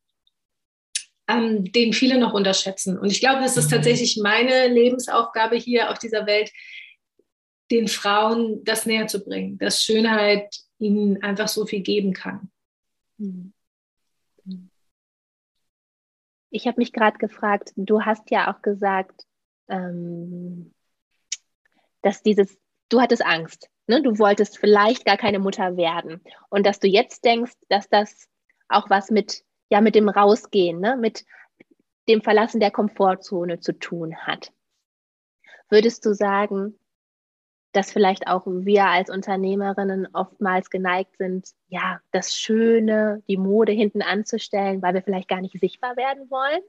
ähm, 1.27 1.71
den 1.71 1.93
viele 1.93 2.17
noch 2.17 2.33
unterschätzen. 2.33 2.97
Und 2.97 3.11
ich 3.11 3.19
glaube, 3.19 3.41
das 3.41 3.57
ist 3.57 3.69
tatsächlich 3.69 4.17
meine 4.17 4.67
Lebensaufgabe 4.67 5.55
hier 5.55 5.91
auf 5.91 5.99
dieser 5.99 6.25
Welt, 6.25 6.51
den 7.71 7.87
Frauen 7.87 8.63
das 8.63 8.85
näher 8.85 9.07
zu 9.07 9.23
bringen, 9.23 9.57
dass 9.59 9.83
Schönheit 9.83 10.55
ihnen 10.79 11.21
einfach 11.21 11.47
so 11.47 11.65
viel 11.65 11.81
geben 11.81 12.13
kann. 12.13 12.51
Ich 16.49 16.65
habe 16.65 16.79
mich 16.79 16.93
gerade 16.93 17.19
gefragt, 17.19 17.73
du 17.75 18.01
hast 18.01 18.31
ja 18.31 18.51
auch 18.51 18.61
gesagt, 18.63 19.27
ähm, 19.67 20.73
dass 22.01 22.23
dieses, 22.23 22.57
du 22.89 23.01
hattest 23.01 23.23
Angst, 23.23 23.69
ne? 23.89 24.01
du 24.01 24.17
wolltest 24.17 24.58
vielleicht 24.58 25.05
gar 25.05 25.17
keine 25.17 25.39
Mutter 25.39 25.75
werden 25.75 26.22
und 26.50 26.65
dass 26.65 26.79
du 26.79 26.88
jetzt 26.88 27.25
denkst, 27.25 27.53
dass 27.67 27.89
das 27.89 28.29
auch 28.69 28.89
was 28.89 29.12
mit 29.12 29.43
ja 29.69 29.81
mit 29.81 29.96
dem 29.96 30.10
Rausgehen, 30.10 30.79
ne, 30.79 30.98
mit 30.98 31.25
dem 32.08 32.22
Verlassen 32.22 32.60
der 32.60 32.72
Komfortzone 32.72 33.60
zu 33.60 33.77
tun 33.77 34.15
hat. 34.17 34.51
Würdest 35.69 36.05
du 36.05 36.13
sagen, 36.13 36.79
dass 37.72 37.91
vielleicht 37.91 38.25
auch 38.25 38.48
wir 38.48 38.86
als 38.86 39.12
Unternehmerinnen 39.12 40.08
oftmals 40.13 40.72
geneigt 40.72 41.17
sind, 41.17 41.50
ja, 41.67 42.00
das 42.12 42.36
Schöne, 42.36 43.22
die 43.27 43.38
Mode 43.38 43.72
hinten 43.72 44.01
anzustellen, 44.01 44.81
weil 44.81 44.96
wir 44.96 45.03
vielleicht 45.03 45.27
gar 45.27 45.41
nicht 45.41 45.60
sichtbar 45.60 45.96
werden 45.96 46.31
wollen? 46.31 46.62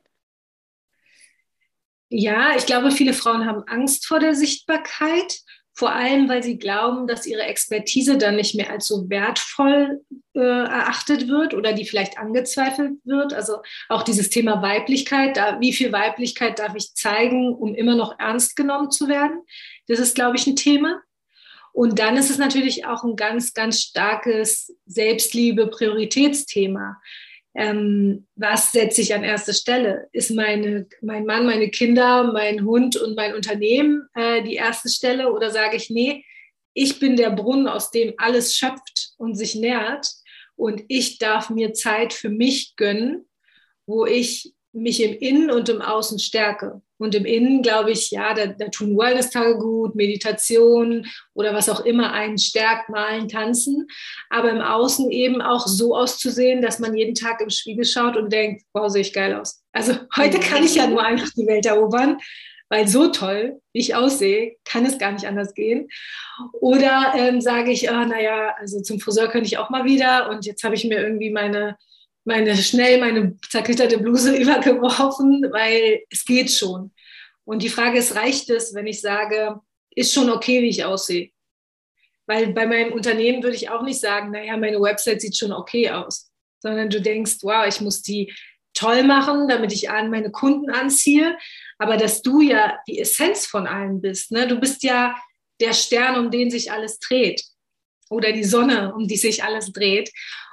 Ja, 2.10 2.54
ich 2.56 2.66
glaube, 2.66 2.90
viele 2.90 3.14
Frauen 3.14 3.46
haben 3.46 3.62
Angst 3.66 4.06
vor 4.06 4.18
der 4.18 4.34
Sichtbarkeit 4.34 5.40
vor 5.80 5.92
allem 5.92 6.28
weil 6.28 6.42
sie 6.42 6.58
glauben, 6.58 7.06
dass 7.06 7.24
ihre 7.24 7.44
Expertise 7.44 8.18
dann 8.18 8.36
nicht 8.36 8.54
mehr 8.54 8.68
als 8.68 8.86
so 8.86 9.08
wertvoll 9.08 10.04
äh, 10.34 10.38
erachtet 10.38 11.26
wird 11.26 11.54
oder 11.54 11.72
die 11.72 11.86
vielleicht 11.86 12.18
angezweifelt 12.18 12.98
wird. 13.04 13.32
Also 13.32 13.62
auch 13.88 14.02
dieses 14.02 14.28
Thema 14.28 14.60
Weiblichkeit, 14.60 15.38
da, 15.38 15.58
wie 15.58 15.72
viel 15.72 15.90
Weiblichkeit 15.90 16.58
darf 16.58 16.74
ich 16.76 16.92
zeigen, 16.92 17.54
um 17.54 17.74
immer 17.74 17.96
noch 17.96 18.18
ernst 18.18 18.56
genommen 18.56 18.90
zu 18.90 19.08
werden? 19.08 19.40
Das 19.88 20.00
ist, 20.00 20.14
glaube 20.14 20.36
ich, 20.36 20.46
ein 20.46 20.54
Thema. 20.54 21.00
Und 21.72 21.98
dann 21.98 22.18
ist 22.18 22.28
es 22.28 22.36
natürlich 22.36 22.84
auch 22.84 23.02
ein 23.02 23.16
ganz, 23.16 23.54
ganz 23.54 23.80
starkes 23.80 24.76
Selbstliebe-Prioritätsthema 24.84 27.00
ähm, 27.54 28.26
was 28.36 28.72
setze 28.72 29.00
ich 29.00 29.14
an 29.14 29.24
erste 29.24 29.52
Stelle? 29.54 30.08
Ist 30.12 30.30
meine, 30.30 30.86
mein 31.02 31.24
Mann, 31.26 31.46
meine 31.46 31.68
Kinder, 31.70 32.32
mein 32.32 32.64
Hund 32.64 32.96
und 32.96 33.16
mein 33.16 33.34
Unternehmen 33.34 34.08
äh, 34.14 34.42
die 34.42 34.54
erste 34.54 34.88
Stelle? 34.88 35.32
Oder 35.32 35.50
sage 35.50 35.76
ich, 35.76 35.90
nee, 35.90 36.24
ich 36.74 37.00
bin 37.00 37.16
der 37.16 37.30
Brunnen, 37.30 37.66
aus 37.66 37.90
dem 37.90 38.14
alles 38.18 38.56
schöpft 38.56 39.14
und 39.18 39.34
sich 39.34 39.54
nährt 39.54 40.06
und 40.54 40.82
ich 40.88 41.18
darf 41.18 41.50
mir 41.50 41.72
Zeit 41.72 42.12
für 42.12 42.28
mich 42.28 42.76
gönnen, 42.76 43.26
wo 43.86 44.06
ich 44.06 44.54
mich 44.72 45.02
im 45.02 45.14
Innen 45.14 45.50
und 45.50 45.68
im 45.68 45.82
Außen 45.82 46.18
stärke. 46.18 46.82
Und 47.00 47.14
im 47.14 47.24
Innen 47.24 47.62
glaube 47.62 47.92
ich, 47.92 48.10
ja, 48.10 48.34
da, 48.34 48.46
da 48.46 48.68
tun 48.68 48.96
Wellness-Tage 48.96 49.56
gut, 49.58 49.94
Meditation 49.94 51.06
oder 51.32 51.54
was 51.54 51.70
auch 51.70 51.80
immer 51.80 52.12
einen 52.12 52.36
stärkt, 52.36 52.90
malen, 52.90 53.26
tanzen. 53.26 53.86
Aber 54.28 54.50
im 54.50 54.60
Außen 54.60 55.10
eben 55.10 55.40
auch 55.40 55.66
so 55.66 55.96
auszusehen, 55.96 56.60
dass 56.60 56.78
man 56.78 56.94
jeden 56.94 57.14
Tag 57.14 57.40
im 57.40 57.48
Spiegel 57.48 57.86
schaut 57.86 58.18
und 58.18 58.30
denkt, 58.30 58.64
wow, 58.74 58.90
sehe 58.90 59.00
ich 59.00 59.14
geil 59.14 59.34
aus. 59.34 59.64
Also 59.72 59.94
heute 60.16 60.38
kann 60.40 60.62
ich 60.62 60.74
ja 60.74 60.86
nur 60.86 61.02
einfach 61.02 61.30
die 61.30 61.46
Welt 61.46 61.64
erobern, 61.64 62.18
weil 62.68 62.86
so 62.86 63.08
toll, 63.08 63.60
wie 63.72 63.80
ich 63.80 63.94
aussehe, 63.94 64.56
kann 64.64 64.84
es 64.84 64.98
gar 64.98 65.12
nicht 65.12 65.26
anders 65.26 65.54
gehen. 65.54 65.88
Oder 66.60 67.14
ähm, 67.16 67.40
sage 67.40 67.72
ich, 67.72 67.90
oh, 67.90 68.04
naja, 68.04 68.54
also 68.58 68.82
zum 68.82 69.00
Friseur 69.00 69.28
könnte 69.28 69.46
ich 69.46 69.56
auch 69.56 69.70
mal 69.70 69.86
wieder 69.86 70.28
und 70.28 70.44
jetzt 70.44 70.62
habe 70.64 70.74
ich 70.74 70.84
mir 70.84 71.00
irgendwie 71.00 71.30
meine 71.30 71.78
meine 72.24 72.56
schnell 72.56 73.00
meine 73.00 73.38
zerknitterte 73.48 73.98
Bluse 73.98 74.36
übergeworfen, 74.40 75.48
weil 75.50 76.02
es 76.10 76.24
geht 76.24 76.50
schon. 76.50 76.92
Und 77.44 77.62
die 77.62 77.68
Frage 77.68 77.98
ist, 77.98 78.14
reicht 78.14 78.50
es, 78.50 78.74
wenn 78.74 78.86
ich 78.86 79.00
sage, 79.00 79.60
ist 79.94 80.12
schon 80.12 80.30
okay, 80.30 80.62
wie 80.62 80.68
ich 80.68 80.84
aussehe? 80.84 81.30
Weil 82.26 82.52
bei 82.52 82.66
meinem 82.66 82.92
Unternehmen 82.92 83.42
würde 83.42 83.56
ich 83.56 83.70
auch 83.70 83.82
nicht 83.82 84.00
sagen, 84.00 84.30
naja, 84.30 84.56
meine 84.56 84.80
Website 84.80 85.20
sieht 85.20 85.36
schon 85.36 85.52
okay 85.52 85.90
aus, 85.90 86.30
sondern 86.60 86.88
du 86.88 87.00
denkst, 87.00 87.38
wow, 87.42 87.66
ich 87.66 87.80
muss 87.80 88.02
die 88.02 88.32
toll 88.74 89.02
machen, 89.02 89.48
damit 89.48 89.72
ich 89.72 89.90
an 89.90 90.10
meine 90.10 90.30
Kunden 90.30 90.70
anziehe. 90.70 91.36
Aber 91.78 91.96
dass 91.96 92.22
du 92.22 92.40
ja 92.40 92.78
die 92.86 93.00
Essenz 93.00 93.46
von 93.46 93.66
allen 93.66 94.00
bist, 94.00 94.30
ne? 94.30 94.46
du 94.46 94.60
bist 94.60 94.82
ja 94.82 95.16
der 95.60 95.72
Stern, 95.72 96.24
um 96.24 96.30
den 96.30 96.50
sich 96.50 96.70
alles 96.70 96.98
dreht 97.00 97.42
oder 98.10 98.32
die 98.32 98.44
Sonne, 98.44 98.94
um 98.94 99.08
die 99.08 99.16
sich 99.16 99.44
alles 99.44 99.72
dreht. 99.72 100.10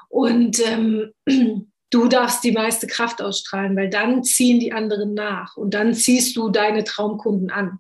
Und 0.10 0.60
ähm, 0.66 1.14
du 1.90 2.08
darfst 2.08 2.44
die 2.44 2.52
meiste 2.52 2.88
Kraft 2.88 3.22
ausstrahlen, 3.22 3.76
weil 3.76 3.90
dann 3.90 4.24
ziehen 4.24 4.60
die 4.60 4.74
anderen 4.74 5.14
nach 5.14 5.58
und 5.58 5.74
dann 5.74 5.94
ziehst 5.94 6.36
du 6.36 6.50
deine 6.50 6.84
Traumkunden 6.84 7.50
an. 7.50 7.80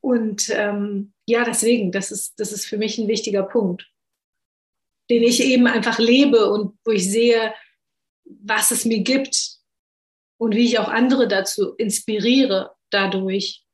Und 0.00 0.50
ähm, 0.50 1.12
ja, 1.26 1.44
deswegen, 1.44 1.90
das 1.90 2.10
ist, 2.12 2.38
das 2.38 2.52
ist 2.52 2.66
für 2.66 2.78
mich 2.78 2.98
ein 2.98 3.08
wichtiger 3.08 3.42
Punkt, 3.42 3.90
den 5.10 5.22
ich 5.22 5.42
eben 5.42 5.66
einfach 5.66 5.98
lebe 5.98 6.50
und 6.50 6.78
wo 6.84 6.92
ich 6.92 7.10
sehe, 7.10 7.54
was 8.24 8.70
es 8.70 8.84
mir 8.84 9.00
gibt 9.00 9.56
und 10.38 10.54
wie 10.54 10.66
ich 10.66 10.78
auch 10.78 10.88
andere 10.88 11.28
dazu 11.28 11.74
inspiriere 11.74 12.76
dadurch. 12.90 13.66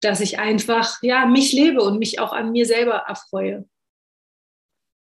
dass 0.00 0.20
ich 0.20 0.38
einfach 0.38 1.02
ja 1.02 1.26
mich 1.26 1.52
lebe 1.52 1.82
und 1.82 1.98
mich 1.98 2.20
auch 2.20 2.32
an 2.32 2.52
mir 2.52 2.66
selber 2.66 3.04
erfreue. 3.08 3.68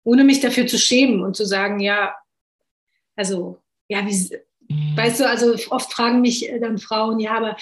Ohne 0.05 0.25
mich 0.25 0.41
dafür 0.41 0.67
zu 0.67 0.79
schämen 0.79 1.23
und 1.23 1.37
zu 1.37 1.45
sagen, 1.45 1.81
ja, 1.81 2.15
also, 3.17 3.59
ja, 3.89 4.07
wie, 4.07 4.31
weißt 4.97 5.21
du, 5.21 5.29
also 5.29 5.55
oft 5.71 5.93
fragen 5.93 6.21
mich 6.21 6.51
dann 6.61 6.79
Frauen, 6.79 7.21
ja, 7.21 7.33
aber 7.33 7.57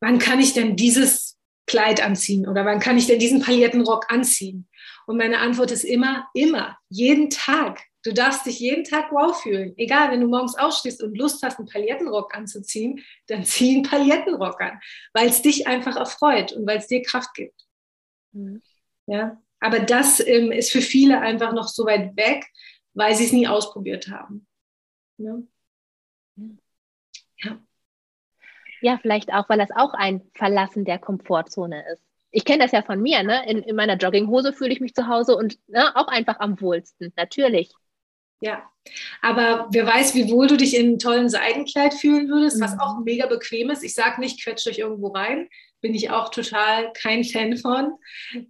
wann 0.00 0.18
kann 0.18 0.40
ich 0.40 0.54
denn 0.54 0.76
dieses 0.76 1.36
Kleid 1.66 2.02
anziehen 2.02 2.48
oder 2.48 2.64
wann 2.64 2.80
kann 2.80 2.98
ich 2.98 3.06
denn 3.06 3.18
diesen 3.18 3.42
Palettenrock 3.42 4.10
anziehen? 4.10 4.68
Und 5.06 5.16
meine 5.16 5.38
Antwort 5.38 5.70
ist 5.70 5.84
immer, 5.84 6.28
immer, 6.34 6.78
jeden 6.88 7.30
Tag. 7.30 7.80
Du 8.04 8.12
darfst 8.12 8.46
dich 8.46 8.60
jeden 8.60 8.84
Tag 8.84 9.10
wow 9.10 9.38
fühlen. 9.38 9.74
Egal, 9.76 10.10
wenn 10.10 10.20
du 10.20 10.28
morgens 10.28 10.56
aufstehst 10.56 11.02
und 11.02 11.16
Lust 11.16 11.42
hast, 11.42 11.58
einen 11.58 11.68
Palettenrock 11.68 12.34
anzuziehen, 12.34 13.04
dann 13.26 13.44
zieh 13.44 13.74
einen 13.74 13.82
Palettenrock 13.82 14.60
an, 14.60 14.80
weil 15.12 15.28
es 15.28 15.42
dich 15.42 15.66
einfach 15.66 15.96
erfreut 15.96 16.52
und 16.52 16.66
weil 16.66 16.78
es 16.78 16.86
dir 16.86 17.02
Kraft 17.02 17.34
gibt. 17.34 17.66
Mhm. 18.32 18.62
Ja, 19.06 19.40
aber 19.60 19.80
das 19.80 20.24
ähm, 20.26 20.52
ist 20.52 20.70
für 20.70 20.80
viele 20.80 21.20
einfach 21.20 21.52
noch 21.52 21.68
so 21.68 21.84
weit 21.86 22.16
weg, 22.16 22.46
weil 22.94 23.14
sie 23.14 23.24
es 23.24 23.32
nie 23.32 23.48
ausprobiert 23.48 24.08
haben. 24.08 24.46
Ja. 25.18 25.38
ja. 26.36 27.60
Ja, 28.80 28.98
vielleicht 29.02 29.32
auch, 29.32 29.48
weil 29.48 29.58
das 29.58 29.70
auch 29.74 29.92
ein 29.94 30.22
Verlassen 30.34 30.84
der 30.84 30.98
Komfortzone 30.98 31.84
ist. 31.92 32.02
Ich 32.30 32.44
kenne 32.44 32.62
das 32.62 32.72
ja 32.72 32.82
von 32.82 33.00
mir, 33.00 33.22
ne? 33.24 33.48
In, 33.50 33.62
in 33.62 33.74
meiner 33.74 33.96
Jogginghose 33.96 34.52
fühle 34.52 34.72
ich 34.72 34.80
mich 34.80 34.94
zu 34.94 35.08
Hause 35.08 35.36
und 35.36 35.58
ne, 35.68 35.96
auch 35.96 36.08
einfach 36.08 36.38
am 36.38 36.60
wohlsten, 36.60 37.12
natürlich. 37.16 37.72
Ja, 38.40 38.70
aber 39.20 39.66
wer 39.72 39.84
weiß, 39.84 40.14
wie 40.14 40.30
wohl 40.30 40.46
du 40.46 40.56
dich 40.56 40.76
in 40.76 40.86
einem 40.86 40.98
tollen 41.00 41.28
Seidenkleid 41.28 41.94
fühlen 41.94 42.28
würdest, 42.28 42.60
was 42.60 42.74
mhm. 42.74 42.80
auch 42.80 43.00
mega 43.00 43.26
bequem 43.26 43.70
ist. 43.70 43.82
Ich 43.82 43.94
sage 43.94 44.20
nicht, 44.20 44.40
quetscht 44.42 44.68
euch 44.68 44.78
irgendwo 44.78 45.08
rein 45.08 45.48
bin 45.80 45.94
ich 45.94 46.10
auch 46.10 46.30
total 46.30 46.92
kein 46.92 47.24
Fan 47.24 47.56
von. 47.56 47.92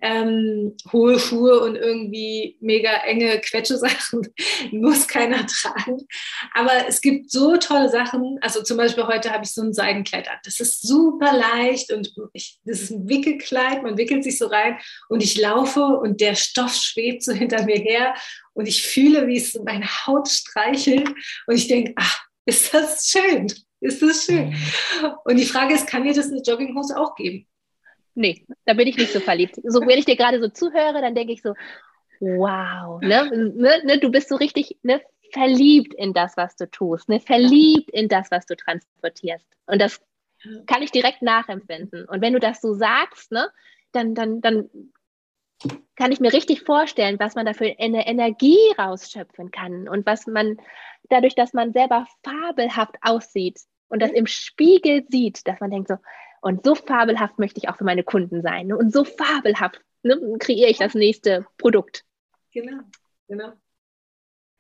Ähm, 0.00 0.76
hohe 0.92 1.18
Schuhe 1.18 1.60
und 1.60 1.76
irgendwie 1.76 2.56
mega 2.60 2.90
enge 3.04 3.40
Quetschesachen 3.40 4.26
muss 4.72 5.06
keiner 5.06 5.46
tragen. 5.46 6.06
Aber 6.54 6.88
es 6.88 7.00
gibt 7.00 7.30
so 7.30 7.56
tolle 7.56 7.90
Sachen. 7.90 8.38
Also 8.40 8.62
zum 8.62 8.76
Beispiel 8.76 9.06
heute 9.06 9.30
habe 9.30 9.44
ich 9.44 9.52
so 9.52 9.62
ein 9.62 9.74
Seidenkleid 9.74 10.28
an. 10.28 10.38
Das 10.44 10.60
ist 10.60 10.86
super 10.86 11.36
leicht 11.36 11.92
und 11.92 12.14
ich, 12.32 12.58
das 12.64 12.82
ist 12.82 12.90
ein 12.90 13.08
Wickelkleid. 13.08 13.82
Man 13.82 13.98
wickelt 13.98 14.24
sich 14.24 14.38
so 14.38 14.46
rein 14.46 14.78
und 15.08 15.22
ich 15.22 15.36
laufe 15.36 15.84
und 15.84 16.20
der 16.20 16.34
Stoff 16.34 16.74
schwebt 16.74 17.22
so 17.22 17.32
hinter 17.32 17.64
mir 17.64 17.78
her 17.78 18.14
und 18.54 18.66
ich 18.66 18.82
fühle, 18.82 19.26
wie 19.26 19.36
es 19.36 19.54
meine 19.64 19.86
Haut 19.86 20.28
streichelt 20.28 21.08
und 21.46 21.54
ich 21.54 21.68
denke, 21.68 21.92
ach, 21.96 22.24
ist 22.46 22.72
das 22.72 23.06
schön. 23.06 23.52
Ist 23.80 24.02
das 24.02 24.24
schön? 24.24 24.50
Mhm. 24.50 25.12
Und 25.24 25.36
die 25.36 25.46
Frage 25.46 25.74
ist, 25.74 25.86
kann 25.86 26.04
dir 26.04 26.14
das 26.14 26.30
eine 26.30 26.42
Jogginghose 26.42 26.98
auch 26.98 27.14
geben? 27.14 27.46
Nee, 28.14 28.44
da 28.64 28.74
bin 28.74 28.88
ich 28.88 28.96
nicht 28.96 29.12
so 29.12 29.20
verliebt. 29.20 29.60
So, 29.62 29.80
wenn 29.80 29.98
ich 29.98 30.04
dir 30.04 30.16
gerade 30.16 30.40
so 30.40 30.48
zuhöre, 30.48 31.00
dann 31.00 31.14
denke 31.14 31.32
ich 31.32 31.42
so, 31.42 31.54
wow, 32.20 33.00
ne, 33.00 33.30
ne, 33.30 33.82
ne, 33.84 33.98
du 33.98 34.10
bist 34.10 34.28
so 34.28 34.34
richtig 34.36 34.76
ne, 34.82 35.00
verliebt 35.32 35.94
in 35.94 36.12
das, 36.12 36.36
was 36.36 36.56
du 36.56 36.68
tust, 36.68 37.08
ne, 37.08 37.20
verliebt 37.20 37.90
in 37.90 38.08
das, 38.08 38.30
was 38.32 38.46
du 38.46 38.56
transportierst. 38.56 39.46
Und 39.66 39.80
das 39.80 40.00
kann 40.66 40.82
ich 40.82 40.90
direkt 40.90 41.22
nachempfinden. 41.22 42.06
Und 42.06 42.20
wenn 42.20 42.32
du 42.32 42.40
das 42.40 42.60
so 42.60 42.74
sagst, 42.74 43.30
ne, 43.30 43.48
dann, 43.92 44.14
dann, 44.14 44.40
dann 44.40 44.68
kann 45.96 46.12
ich 46.12 46.20
mir 46.20 46.32
richtig 46.32 46.62
vorstellen, 46.62 47.18
was 47.18 47.34
man 47.34 47.46
dafür 47.46 47.74
eine 47.78 48.06
Energie 48.06 48.58
rausschöpfen 48.78 49.50
kann 49.50 49.88
und 49.88 50.06
was 50.06 50.26
man 50.26 50.58
dadurch, 51.10 51.34
dass 51.34 51.52
man 51.52 51.72
selber 51.72 52.06
fabelhaft 52.22 52.96
aussieht 53.02 53.60
und 53.88 54.00
das 54.02 54.10
im 54.10 54.26
Spiegel 54.26 55.04
sieht, 55.08 55.46
dass 55.46 55.60
man 55.60 55.70
denkt 55.70 55.88
so, 55.88 55.96
und 56.40 56.64
so 56.64 56.74
fabelhaft 56.74 57.38
möchte 57.38 57.58
ich 57.58 57.68
auch 57.68 57.76
für 57.76 57.84
meine 57.84 58.04
Kunden 58.04 58.42
sein. 58.42 58.68
Ne? 58.68 58.76
Und 58.76 58.92
so 58.92 59.04
fabelhaft 59.04 59.80
ne, 60.02 60.16
kreiere 60.38 60.70
ich 60.70 60.78
das 60.78 60.94
nächste 60.94 61.46
Produkt. 61.56 62.04
Genau, 62.52 62.82
genau. 63.26 63.52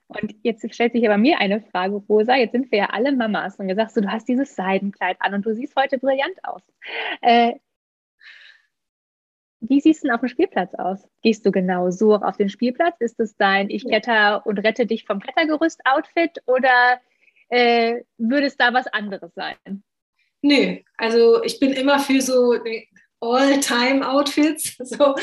Und 0.08 0.34
jetzt 0.42 0.74
stellt 0.74 0.92
sich 0.92 1.06
aber 1.06 1.18
mir 1.18 1.38
eine 1.38 1.60
Frage, 1.60 1.96
Rosa. 1.96 2.34
Jetzt 2.34 2.52
sind 2.52 2.72
wir 2.72 2.78
ja 2.78 2.86
alle 2.86 3.12
Mamas 3.12 3.58
und 3.58 3.68
gesagt, 3.68 3.92
so, 3.92 4.00
du 4.00 4.10
hast 4.10 4.26
dieses 4.26 4.56
Seidenkleid 4.56 5.18
an 5.20 5.34
und 5.34 5.44
du 5.44 5.54
siehst 5.54 5.76
heute 5.76 5.98
brillant 5.98 6.42
aus. 6.44 6.62
Äh, 7.20 7.56
wie 9.60 9.80
siehst 9.80 10.02
du 10.02 10.08
denn 10.08 10.14
auf 10.14 10.20
dem 10.20 10.28
Spielplatz 10.28 10.74
aus? 10.74 11.08
Gehst 11.22 11.44
du 11.44 11.50
genau 11.50 11.90
so 11.90 12.14
auf 12.14 12.36
den 12.36 12.48
Spielplatz? 12.48 12.96
Ist 13.00 13.18
es 13.20 13.36
dein 13.36 13.70
Ich 13.70 13.84
kletter 13.84 14.46
und 14.46 14.58
rette 14.58 14.86
dich 14.86 15.04
vom 15.04 15.20
Klettergerüst-Outfit 15.20 16.42
oder 16.46 17.00
äh, 17.48 18.02
würde 18.18 18.46
es 18.46 18.56
da 18.56 18.72
was 18.72 18.86
anderes 18.86 19.34
sein? 19.34 19.82
Nö, 20.42 20.76
also 20.96 21.42
ich 21.42 21.58
bin 21.58 21.72
immer 21.72 21.98
für 21.98 22.20
so 22.20 22.54
All-Time-Outfits. 23.20 24.76
So. 24.88 25.14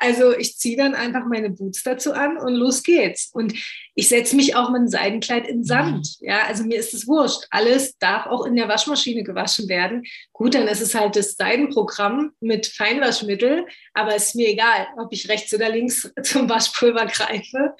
Also 0.00 0.36
ich 0.36 0.58
ziehe 0.58 0.76
dann 0.76 0.94
einfach 0.94 1.24
meine 1.26 1.48
Boots 1.48 1.82
dazu 1.82 2.12
an 2.12 2.36
und 2.36 2.54
los 2.54 2.82
geht's. 2.82 3.30
Und 3.32 3.54
ich 3.94 4.08
setze 4.08 4.36
mich 4.36 4.54
auch 4.54 4.68
mit 4.68 4.80
einem 4.80 4.88
Seidenkleid 4.88 5.48
in 5.48 5.64
Sand. 5.64 6.16
Mhm. 6.20 6.28
Ja, 6.28 6.42
also 6.46 6.64
mir 6.64 6.78
ist 6.78 6.92
es 6.92 7.06
wurscht. 7.06 7.46
Alles 7.50 7.96
darf 7.98 8.26
auch 8.26 8.44
in 8.44 8.56
der 8.56 8.68
Waschmaschine 8.68 9.22
gewaschen 9.22 9.68
werden. 9.68 10.04
Gut, 10.32 10.54
dann 10.54 10.68
ist 10.68 10.82
es 10.82 10.94
halt 10.94 11.16
das 11.16 11.36
Seidenprogramm 11.36 12.32
mit 12.40 12.66
Feinwaschmittel, 12.66 13.66
aber 13.94 14.14
es 14.14 14.26
ist 14.26 14.34
mir 14.34 14.48
egal, 14.48 14.86
ob 14.98 15.12
ich 15.12 15.28
rechts 15.28 15.54
oder 15.54 15.70
links 15.70 16.12
zum 16.22 16.48
Waschpulver 16.48 17.06
greife. 17.06 17.74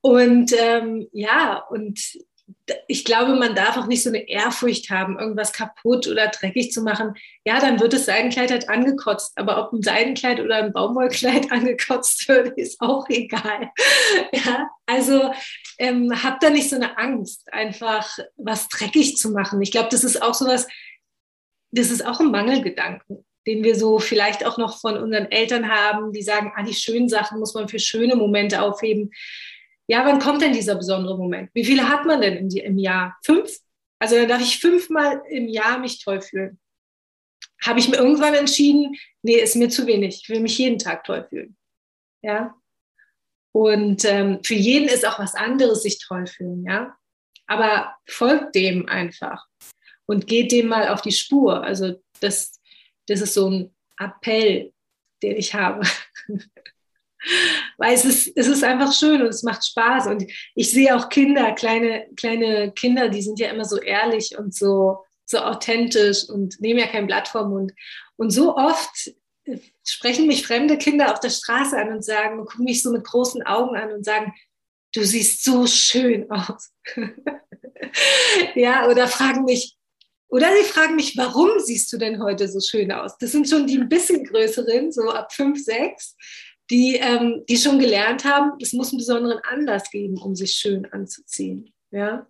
Und 0.00 0.52
ähm, 0.58 1.08
ja, 1.12 1.64
und 1.70 1.98
ich 2.88 3.04
glaube, 3.04 3.34
man 3.34 3.54
darf 3.54 3.76
auch 3.76 3.86
nicht 3.86 4.02
so 4.02 4.08
eine 4.10 4.28
Ehrfurcht 4.28 4.90
haben, 4.90 5.18
irgendwas 5.18 5.52
kaputt 5.52 6.06
oder 6.06 6.28
dreckig 6.28 6.72
zu 6.72 6.82
machen. 6.82 7.14
Ja, 7.44 7.60
dann 7.60 7.80
wird 7.80 7.92
das 7.92 8.06
Seidenkleid 8.06 8.50
halt 8.50 8.68
angekotzt. 8.68 9.32
Aber 9.36 9.62
ob 9.62 9.72
ein 9.72 9.82
Seidenkleid 9.82 10.40
oder 10.40 10.56
ein 10.56 10.72
Baumwollkleid 10.72 11.50
angekotzt 11.52 12.28
wird, 12.28 12.56
ist 12.58 12.80
auch 12.80 13.08
egal. 13.08 13.70
Ja, 14.32 14.68
also 14.86 15.32
ähm, 15.78 16.22
habt 16.22 16.42
da 16.42 16.50
nicht 16.50 16.70
so 16.70 16.76
eine 16.76 16.98
Angst, 16.98 17.52
einfach 17.52 18.18
was 18.36 18.68
dreckig 18.68 19.16
zu 19.16 19.30
machen. 19.30 19.60
Ich 19.62 19.70
glaube, 19.70 19.88
das 19.90 20.04
ist 20.04 20.20
auch 20.20 20.34
sowas, 20.34 20.66
das 21.70 21.90
ist 21.90 22.04
auch 22.04 22.20
ein 22.20 22.30
Mangelgedanken 22.30 23.24
den 23.46 23.64
wir 23.64 23.74
so 23.74 23.98
vielleicht 23.98 24.46
auch 24.46 24.56
noch 24.56 24.80
von 24.80 24.96
unseren 24.96 25.30
Eltern 25.30 25.68
haben, 25.68 26.12
die 26.12 26.22
sagen, 26.22 26.52
ah, 26.54 26.62
die 26.62 26.74
schönen 26.74 27.08
Sachen 27.08 27.40
muss 27.40 27.54
man 27.54 27.68
für 27.68 27.80
schöne 27.80 28.14
Momente 28.14 28.62
aufheben 28.62 29.10
ja, 29.92 30.06
wann 30.06 30.20
kommt 30.20 30.40
denn 30.40 30.54
dieser 30.54 30.74
besondere 30.74 31.18
Moment? 31.18 31.50
Wie 31.52 31.66
viele 31.66 31.86
hat 31.86 32.06
man 32.06 32.22
denn 32.22 32.48
im, 32.50 32.78
Jahr? 32.78 33.18
Fünf? 33.26 33.58
Also 33.98 34.16
dann 34.16 34.26
darf 34.26 34.40
ich 34.40 34.58
fünfmal 34.58 35.20
im 35.28 35.48
Jahr 35.48 35.78
mich 35.78 36.02
toll 36.02 36.22
fühlen. 36.22 36.58
Habe 37.62 37.78
ich 37.78 37.90
mir 37.90 37.98
irgendwann 37.98 38.32
entschieden, 38.32 38.96
nee, 39.20 39.34
ist 39.34 39.54
mir 39.54 39.68
zu 39.68 39.86
wenig. 39.86 40.22
Ich 40.22 40.28
will 40.30 40.40
mich 40.40 40.56
jeden 40.56 40.78
Tag 40.78 41.04
toll 41.04 41.26
fühlen. 41.28 41.58
Ja. 42.22 42.54
Und 43.54 44.06
ähm, 44.06 44.42
für 44.42 44.54
jeden 44.54 44.88
ist 44.88 45.06
auch 45.06 45.18
was 45.18 45.34
anderes 45.34 45.82
sich 45.82 45.98
toll 45.98 46.26
fühlen, 46.26 46.64
ja. 46.64 46.96
Aber 47.46 47.94
folgt 48.08 48.54
dem 48.54 48.88
einfach 48.88 49.46
und 50.06 50.26
geht 50.26 50.52
dem 50.52 50.68
mal 50.68 50.88
auf 50.88 51.02
die 51.02 51.12
Spur. 51.12 51.62
Also 51.62 52.02
das, 52.20 52.58
das 53.08 53.20
ist 53.20 53.34
so 53.34 53.50
ein 53.50 53.76
Appell, 53.98 54.72
den 55.22 55.36
ich 55.36 55.52
habe. 55.52 55.86
Weil 57.82 57.94
es 57.94 58.04
ist, 58.04 58.32
es 58.36 58.46
ist 58.46 58.62
einfach 58.62 58.92
schön 58.92 59.22
und 59.22 59.28
es 59.30 59.42
macht 59.42 59.66
Spaß. 59.66 60.06
Und 60.06 60.24
ich 60.54 60.70
sehe 60.70 60.96
auch 60.96 61.08
Kinder, 61.08 61.50
kleine, 61.50 62.06
kleine 62.14 62.70
Kinder, 62.70 63.08
die 63.08 63.22
sind 63.22 63.40
ja 63.40 63.50
immer 63.50 63.64
so 63.64 63.76
ehrlich 63.76 64.38
und 64.38 64.54
so, 64.54 64.98
so 65.24 65.38
authentisch 65.38 66.28
und 66.28 66.60
nehmen 66.60 66.78
ja 66.78 66.86
kein 66.86 67.08
Blatt 67.08 67.26
vom 67.26 67.50
Mund. 67.50 67.72
Und 68.14 68.30
so 68.30 68.56
oft 68.56 69.10
sprechen 69.84 70.28
mich 70.28 70.46
fremde 70.46 70.78
Kinder 70.78 71.12
auf 71.12 71.18
der 71.18 71.30
Straße 71.30 71.76
an 71.76 71.92
und 71.92 72.04
sagen, 72.04 72.44
gucken 72.44 72.66
mich 72.66 72.84
so 72.84 72.92
mit 72.92 73.02
großen 73.02 73.42
Augen 73.42 73.74
an 73.74 73.90
und 73.90 74.04
sagen, 74.04 74.32
du 74.94 75.02
siehst 75.02 75.42
so 75.42 75.66
schön 75.66 76.30
aus. 76.30 76.70
ja, 78.54 78.88
oder 78.88 79.08
fragen 79.08 79.42
mich, 79.42 79.76
oder 80.28 80.46
sie 80.56 80.68
fragen 80.68 80.94
mich, 80.94 81.16
warum 81.16 81.50
siehst 81.58 81.92
du 81.92 81.98
denn 81.98 82.22
heute 82.22 82.46
so 82.46 82.60
schön 82.60 82.92
aus? 82.92 83.18
Das 83.18 83.32
sind 83.32 83.48
schon 83.48 83.66
die 83.66 83.78
ein 83.78 83.88
bisschen 83.88 84.24
größeren, 84.24 84.92
so 84.92 85.10
ab 85.10 85.32
fünf, 85.32 85.60
sechs 85.60 86.14
die, 86.72 86.96
ähm, 86.96 87.44
die 87.48 87.58
schon 87.58 87.78
gelernt 87.78 88.24
haben, 88.24 88.52
es 88.60 88.72
muss 88.72 88.90
einen 88.90 88.98
besonderen 88.98 89.38
Anlass 89.44 89.90
geben, 89.90 90.16
um 90.16 90.34
sich 90.34 90.52
schön 90.52 90.86
anzuziehen. 90.90 91.72
Ja? 91.90 92.26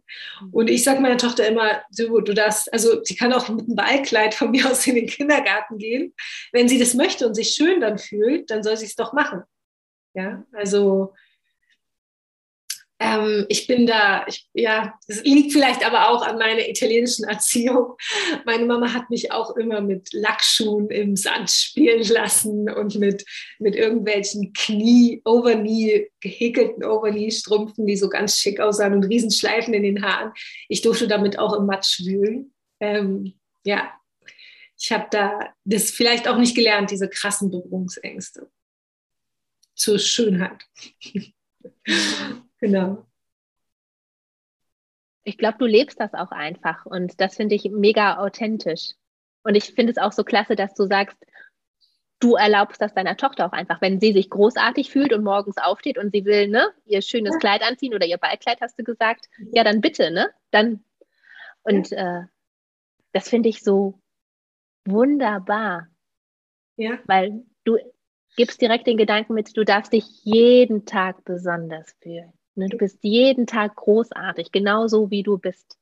Und 0.51 0.69
ich 0.69 0.83
sage 0.83 1.01
meiner 1.01 1.17
Tochter 1.17 1.47
immer, 1.47 1.83
du, 1.97 2.21
du 2.21 2.35
darfst, 2.35 2.71
also 2.73 3.05
sie 3.05 3.15
kann 3.15 3.33
auch 3.33 3.49
mit 3.49 3.67
einem 3.67 3.77
Ballkleid 3.77 4.35
von 4.35 4.51
mir 4.51 4.69
aus 4.69 4.87
in 4.87 4.97
den 4.97 5.07
Kindergarten 5.07 5.79
gehen. 5.79 6.13
Wenn 6.51 6.69
sie 6.69 6.79
das 6.79 6.95
möchte 6.95 7.27
und 7.27 7.35
sich 7.35 7.51
schön 7.51 7.81
dann 7.81 7.99
fühlt, 7.99 8.51
dann 8.51 8.65
soll 8.65 8.77
sie 8.77 8.87
es 8.87 8.97
doch 8.97 9.13
machen. 9.13 9.45
Ja, 10.15 10.45
also 10.53 11.15
ähm, 13.03 13.47
ich 13.49 13.67
bin 13.67 13.87
da, 13.87 14.25
ich, 14.29 14.49
ja, 14.53 14.95
das 15.09 15.25
liegt 15.25 15.53
vielleicht 15.53 15.85
aber 15.85 16.11
auch 16.11 16.23
an 16.23 16.39
meiner 16.39 16.69
italienischen 16.69 17.25
Erziehung. 17.25 17.97
Meine 18.45 18.65
Mama 18.65 18.93
hat 18.93 19.11
mich 19.11 19.33
auch 19.33 19.57
immer 19.57 19.81
mit 19.81 20.13
Lackschuhen 20.13 20.89
im 20.91 21.17
Sand 21.17 21.51
spielen 21.51 22.05
lassen 22.05 22.71
und 22.71 22.95
mit, 22.95 23.25
mit 23.59 23.75
irgendwelchen 23.75 24.53
Knie, 24.53 25.21
Overknee, 25.25 26.11
gehäkelten 26.21 26.85
Overknee-Strümpfen, 26.85 27.87
die 27.87 27.97
so 27.97 28.09
ganz 28.09 28.39
schick 28.39 28.61
aussahen 28.61 28.95
und 28.95 29.05
Riesenschleifen 29.05 29.75
in 29.75 29.83
den 29.83 30.05
Haaren. 30.05 30.33
Ich 30.69 30.83
durfte 30.83 31.09
damit 31.09 31.39
auch 31.39 31.55
im 31.55 31.67
Matsch 31.67 32.01
wühlen. 32.05 32.55
Ähm, 32.79 33.35
ja, 33.65 33.91
ich 34.79 34.93
habe 34.93 35.07
da 35.11 35.55
das 35.65 35.91
vielleicht 35.91 36.29
auch 36.29 36.39
nicht 36.39 36.55
gelernt, 36.55 36.91
diese 36.91 37.09
krassen 37.09 37.51
Berührungsängste 37.51 38.49
zur 39.75 39.99
Schönheit. 39.99 40.65
Genau. 42.63 43.07
Ich 45.25 45.39
glaube, 45.39 45.59
du 45.59 45.67
lebst 45.67 46.01
das 46.01 46.15
auch 46.15 46.33
einfach 46.33 46.87
und 46.87 47.21
das 47.21 47.37
finde 47.37 47.55
ich 47.55 47.71
mega 47.71 48.19
authentisch. 48.19 48.91
Und 49.45 49.55
ich 49.55 49.73
finde 49.73 49.93
es 49.93 49.99
auch 49.99 50.13
so 50.13 50.25
klasse, 50.25 50.57
dass 50.57 50.75
du 50.75 50.87
sagst, 50.87 51.17
du 52.19 52.37
erlaubst 52.37 52.81
das 52.81 52.95
deiner 52.95 53.17
Tochter 53.17 53.47
auch 53.47 53.53
einfach, 53.53 53.81
wenn 53.81 54.01
sie 54.01 54.13
sich 54.13 54.31
großartig 54.31 54.91
fühlt 54.91 55.13
und 55.13 55.25
morgens 55.25 55.59
aufsteht 55.59 55.99
und 55.99 56.13
sie 56.13 56.25
will, 56.25 56.49
ne, 56.49 56.71
ihr 56.87 57.03
schönes 57.03 57.35
ja. 57.35 57.39
Kleid 57.39 57.63
anziehen 57.63 57.95
oder 57.95 58.07
ihr 58.07 58.19
Ballkleid, 58.19 58.61
hast 58.61 58.79
du 58.79 58.85
gesagt, 58.85 59.29
ja, 59.53 59.65
dann 59.65 59.81
bitte, 59.81 60.11
ne? 60.11 60.31
Dann 60.51 60.85
und 61.63 61.91
ja. 61.91 62.21
äh, 62.21 62.27
das 63.13 63.29
finde 63.29 63.49
ich 63.49 63.63
so 63.63 64.01
wunderbar. 64.85 65.89
Ja. 66.77 66.99
Weil 67.07 67.45
du 67.65 67.79
gibst 68.37 68.61
direkt 68.61 68.87
den 68.87 68.97
Gedanken 68.97 69.35
mit, 69.35 69.57
du 69.57 69.65
darfst 69.65 69.93
dich 69.93 70.25
jeden 70.25 70.87
Tag 70.87 71.25
besonders 71.25 71.95
fühlen. 72.01 72.33
Ne? 72.55 72.69
Du 72.69 72.79
bist 72.79 72.99
jeden 73.03 73.47
Tag 73.47 73.77
großartig, 73.77 74.53
genauso 74.53 75.11
wie 75.11 75.23
du 75.23 75.39
bist. 75.39 75.77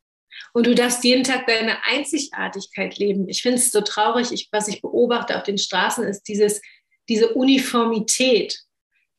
Und 0.52 0.66
du 0.66 0.74
darfst 0.74 1.04
jeden 1.04 1.24
Tag 1.24 1.46
deine 1.46 1.84
Einzigartigkeit 1.84 2.98
leben. 2.98 3.28
Ich 3.28 3.42
finde 3.42 3.58
es 3.58 3.70
so 3.70 3.80
traurig, 3.80 4.32
ich, 4.32 4.48
was 4.52 4.68
ich 4.68 4.80
beobachte 4.80 5.36
auf 5.36 5.42
den 5.42 5.58
Straßen, 5.58 6.04
ist 6.04 6.22
dieses, 6.22 6.60
diese 7.08 7.34
Uniformität. 7.34 8.58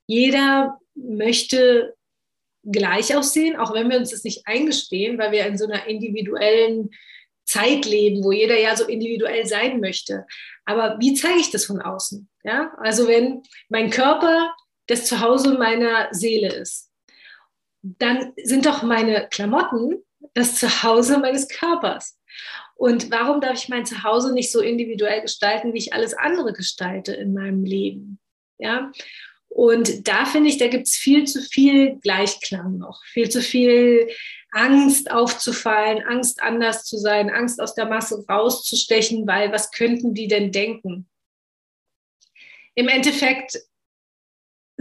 Jeder 0.07 0.79
möchte 0.95 1.95
gleich 2.63 3.15
aussehen, 3.15 3.55
auch 3.55 3.73
wenn 3.73 3.89
wir 3.89 3.97
uns 3.97 4.11
das 4.11 4.23
nicht 4.23 4.45
eingestehen, 4.45 5.17
weil 5.17 5.31
wir 5.31 5.45
in 5.45 5.57
so 5.57 5.65
einer 5.65 5.87
individuellen 5.87 6.91
Zeit 7.45 7.85
leben, 7.85 8.23
wo 8.23 8.31
jeder 8.31 8.59
ja 8.59 8.75
so 8.75 8.85
individuell 8.85 9.45
sein 9.45 9.79
möchte. 9.79 10.25
Aber 10.65 10.97
wie 10.99 11.15
zeige 11.15 11.39
ich 11.39 11.51
das 11.51 11.65
von 11.65 11.81
außen? 11.81 12.29
Ja, 12.43 12.73
also 12.77 13.07
wenn 13.07 13.41
mein 13.69 13.89
Körper 13.89 14.53
das 14.87 15.05
Zuhause 15.05 15.57
meiner 15.57 16.09
Seele 16.11 16.53
ist, 16.53 16.90
dann 17.81 18.33
sind 18.43 18.65
doch 18.65 18.83
meine 18.83 19.27
Klamotten 19.29 20.03
das 20.33 20.55
Zuhause 20.55 21.17
meines 21.17 21.47
Körpers. 21.47 22.17
Und 22.75 23.11
warum 23.11 23.41
darf 23.41 23.53
ich 23.53 23.69
mein 23.69 23.85
Zuhause 23.85 24.33
nicht 24.33 24.51
so 24.51 24.59
individuell 24.59 25.21
gestalten, 25.21 25.73
wie 25.73 25.77
ich 25.77 25.93
alles 25.93 26.13
andere 26.13 26.53
gestalte 26.53 27.13
in 27.13 27.33
meinem 27.33 27.63
Leben? 27.63 28.19
Ja. 28.57 28.91
Und 29.49 30.07
da 30.07 30.25
finde 30.25 30.49
ich, 30.49 30.57
da 30.57 30.67
gibt 30.67 30.87
es 30.87 30.95
viel 30.95 31.25
zu 31.25 31.41
viel 31.41 31.99
Gleichklang 31.99 32.77
noch, 32.77 33.03
viel 33.03 33.29
zu 33.29 33.41
viel 33.41 34.07
Angst 34.51 35.11
aufzufallen, 35.11 36.03
Angst 36.03 36.41
anders 36.41 36.85
zu 36.85 36.97
sein, 36.97 37.29
Angst 37.29 37.61
aus 37.61 37.73
der 37.75 37.85
Masse 37.85 38.25
rauszustechen, 38.27 39.27
weil 39.27 39.51
was 39.51 39.71
könnten 39.71 40.13
die 40.13 40.27
denn 40.27 40.51
denken? 40.51 41.09
Im 42.75 42.87
Endeffekt 42.87 43.59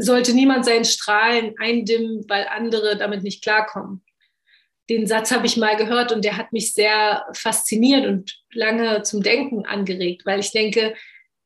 sollte 0.01 0.35
niemand 0.35 0.65
seinen 0.65 0.85
Strahlen 0.85 1.55
eindimmen, 1.59 2.25
weil 2.29 2.47
andere 2.49 2.97
damit 2.97 3.23
nicht 3.23 3.43
klarkommen. 3.43 4.05
Den 4.89 5.07
Satz 5.07 5.31
habe 5.31 5.47
ich 5.47 5.57
mal 5.57 5.77
gehört 5.77 6.11
und 6.11 6.25
der 6.25 6.37
hat 6.37 6.53
mich 6.53 6.73
sehr 6.73 7.27
fasziniert 7.33 8.07
und 8.07 8.43
lange 8.53 9.03
zum 9.03 9.23
Denken 9.23 9.65
angeregt, 9.67 10.27
weil 10.27 10.41
ich 10.41 10.51
denke, 10.51 10.95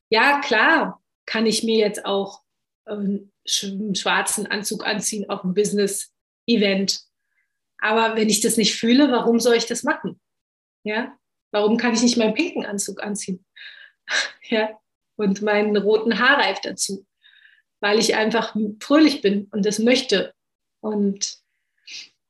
ja, 0.08 0.40
klar, 0.40 1.02
kann 1.26 1.44
ich 1.46 1.62
mir 1.62 1.78
jetzt 1.78 2.06
auch 2.06 2.42
einen 2.86 3.32
schwarzen 3.44 4.46
Anzug 4.46 4.86
anziehen 4.86 5.28
auf 5.28 5.42
einem 5.44 5.54
Business-Event. 5.54 7.00
Aber 7.78 8.16
wenn 8.16 8.28
ich 8.28 8.40
das 8.40 8.56
nicht 8.56 8.74
fühle, 8.76 9.10
warum 9.10 9.40
soll 9.40 9.56
ich 9.56 9.66
das 9.66 9.82
machen? 9.82 10.20
Ja, 10.84 11.18
warum 11.50 11.76
kann 11.76 11.94
ich 11.94 12.02
nicht 12.02 12.16
meinen 12.16 12.34
pinken 12.34 12.64
Anzug 12.64 13.02
anziehen? 13.02 13.44
ja, 14.48 14.70
und 15.16 15.42
meinen 15.42 15.76
roten 15.76 16.18
Haarreif 16.18 16.60
dazu? 16.60 17.06
Weil 17.84 17.98
ich 17.98 18.16
einfach 18.16 18.56
fröhlich 18.80 19.20
bin 19.20 19.44
und 19.50 19.66
das 19.66 19.78
möchte. 19.78 20.32
Und 20.80 21.36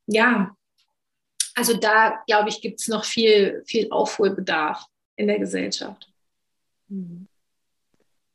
ja, 0.07 0.57
also 1.55 1.77
da 1.77 2.25
glaube 2.27 2.49
ich, 2.49 2.61
gibt 2.61 2.81
es 2.81 2.89
noch 2.89 3.05
viel, 3.05 3.63
viel 3.65 3.89
Aufholbedarf 3.93 4.85
in 5.15 5.29
der 5.29 5.39
Gesellschaft. 5.39 6.13
Mhm. 6.89 7.29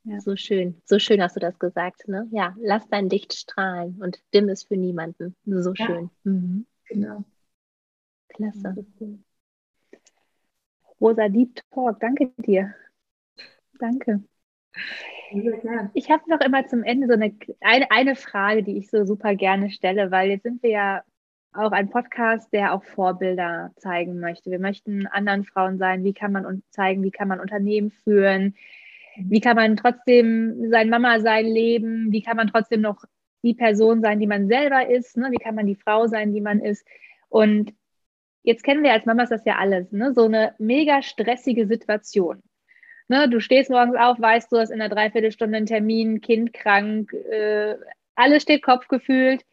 Ja, 0.06 0.22
so 0.22 0.38
schön. 0.38 0.82
So 0.86 0.98
schön 0.98 1.22
hast 1.22 1.36
du 1.36 1.42
das 1.42 1.60
gesagt. 1.60 2.08
Ne? 2.08 2.26
Ja, 2.32 2.56
lass 2.58 2.88
dein 2.88 3.10
Licht 3.10 3.34
strahlen 3.34 4.02
und 4.02 4.22
dimm 4.34 4.48
es 4.48 4.64
für 4.64 4.78
niemanden. 4.78 5.36
So 5.44 5.76
schön. 5.76 6.10
Ja, 6.24 6.32
mhm. 6.32 6.66
Genau. 6.86 7.26
Klasse. 8.30 8.86
Rosa 11.02 11.28
Deep 11.28 11.60
Talk, 11.70 12.00
danke 12.00 12.32
dir. 12.38 12.74
Danke. 13.78 14.24
Ich 15.94 16.10
habe 16.10 16.24
noch 16.28 16.42
immer 16.42 16.66
zum 16.68 16.84
Ende 16.84 17.08
so 17.08 17.14
eine, 17.14 17.36
eine, 17.62 17.92
eine 17.92 18.16
Frage, 18.16 18.64
die 18.64 18.78
ich 18.78 18.90
so 18.90 19.06
super 19.06 19.36
gerne 19.36 19.70
stelle, 19.70 20.12
weil 20.12 20.30
jetzt 20.30 20.44
sind 20.44 20.64
wir 20.64 20.70
ja 20.72 21.04
auch 21.54 21.72
ein 21.72 21.90
Podcast, 21.90 22.52
der 22.54 22.74
auch 22.74 22.84
Vorbilder 22.84 23.72
zeigen 23.78 24.20
möchte. 24.20 24.52
Wir 24.52 24.60
möchten 24.60 25.08
anderen 25.08 25.46
Frauen 25.46 25.78
sein, 25.78 26.04
wie 26.04 26.14
kann 26.14 26.32
man 26.32 26.46
uns 26.46 26.70
zeigen, 26.70 27.04
wie 27.04 27.12
kann 27.12 27.28
man 27.28 27.40
Unternehmen 27.40 27.92
führen, 27.92 28.56
wie 29.18 29.42
kann 29.42 29.56
man 29.56 29.76
trotzdem 29.76 30.70
sein 30.70 30.90
Mama 30.90 31.20
sein 31.20 31.46
leben, 31.46 32.12
wie 32.12 32.22
kann 32.22 32.38
man 32.38 32.48
trotzdem 32.48 32.82
noch 32.82 33.04
die 33.44 33.54
Person 33.54 34.02
sein, 34.02 34.20
die 34.20 34.28
man 34.28 34.48
selber 34.48 34.90
ist, 34.90 35.18
ne? 35.18 35.30
wie 35.32 35.44
kann 35.44 35.56
man 35.56 35.66
die 35.66 35.76
Frau 35.76 36.08
sein, 36.08 36.34
die 36.34 36.42
man 36.42 36.60
ist. 36.60 36.86
Und 37.30 37.74
jetzt 38.44 38.64
kennen 38.64 38.84
wir 38.84 38.94
als 38.94 39.06
Mamas 39.06 39.30
das 39.30 39.46
ja 39.46 39.58
alles, 39.58 39.92
ne? 39.92 40.14
so 40.14 40.26
eine 40.26 40.56
mega 40.60 41.02
stressige 41.02 41.68
Situation. 41.68 42.42
Ne, 43.10 43.28
du 43.28 43.42
stehst 43.42 43.72
morgens 43.72 43.98
auf, 43.98 44.20
weißt 44.20 44.52
du 44.52 44.58
hast 44.58 44.70
in 44.70 44.80
einer 44.80 44.94
Dreiviertelstunde 44.94 45.58
einen 45.58 45.66
Termin, 45.66 46.22
Kind 46.22 46.54
krank, 46.54 47.12
äh, 47.14 47.76
alles 48.16 48.44
steht 48.44 48.62
kopfgefühlt. 48.62 49.44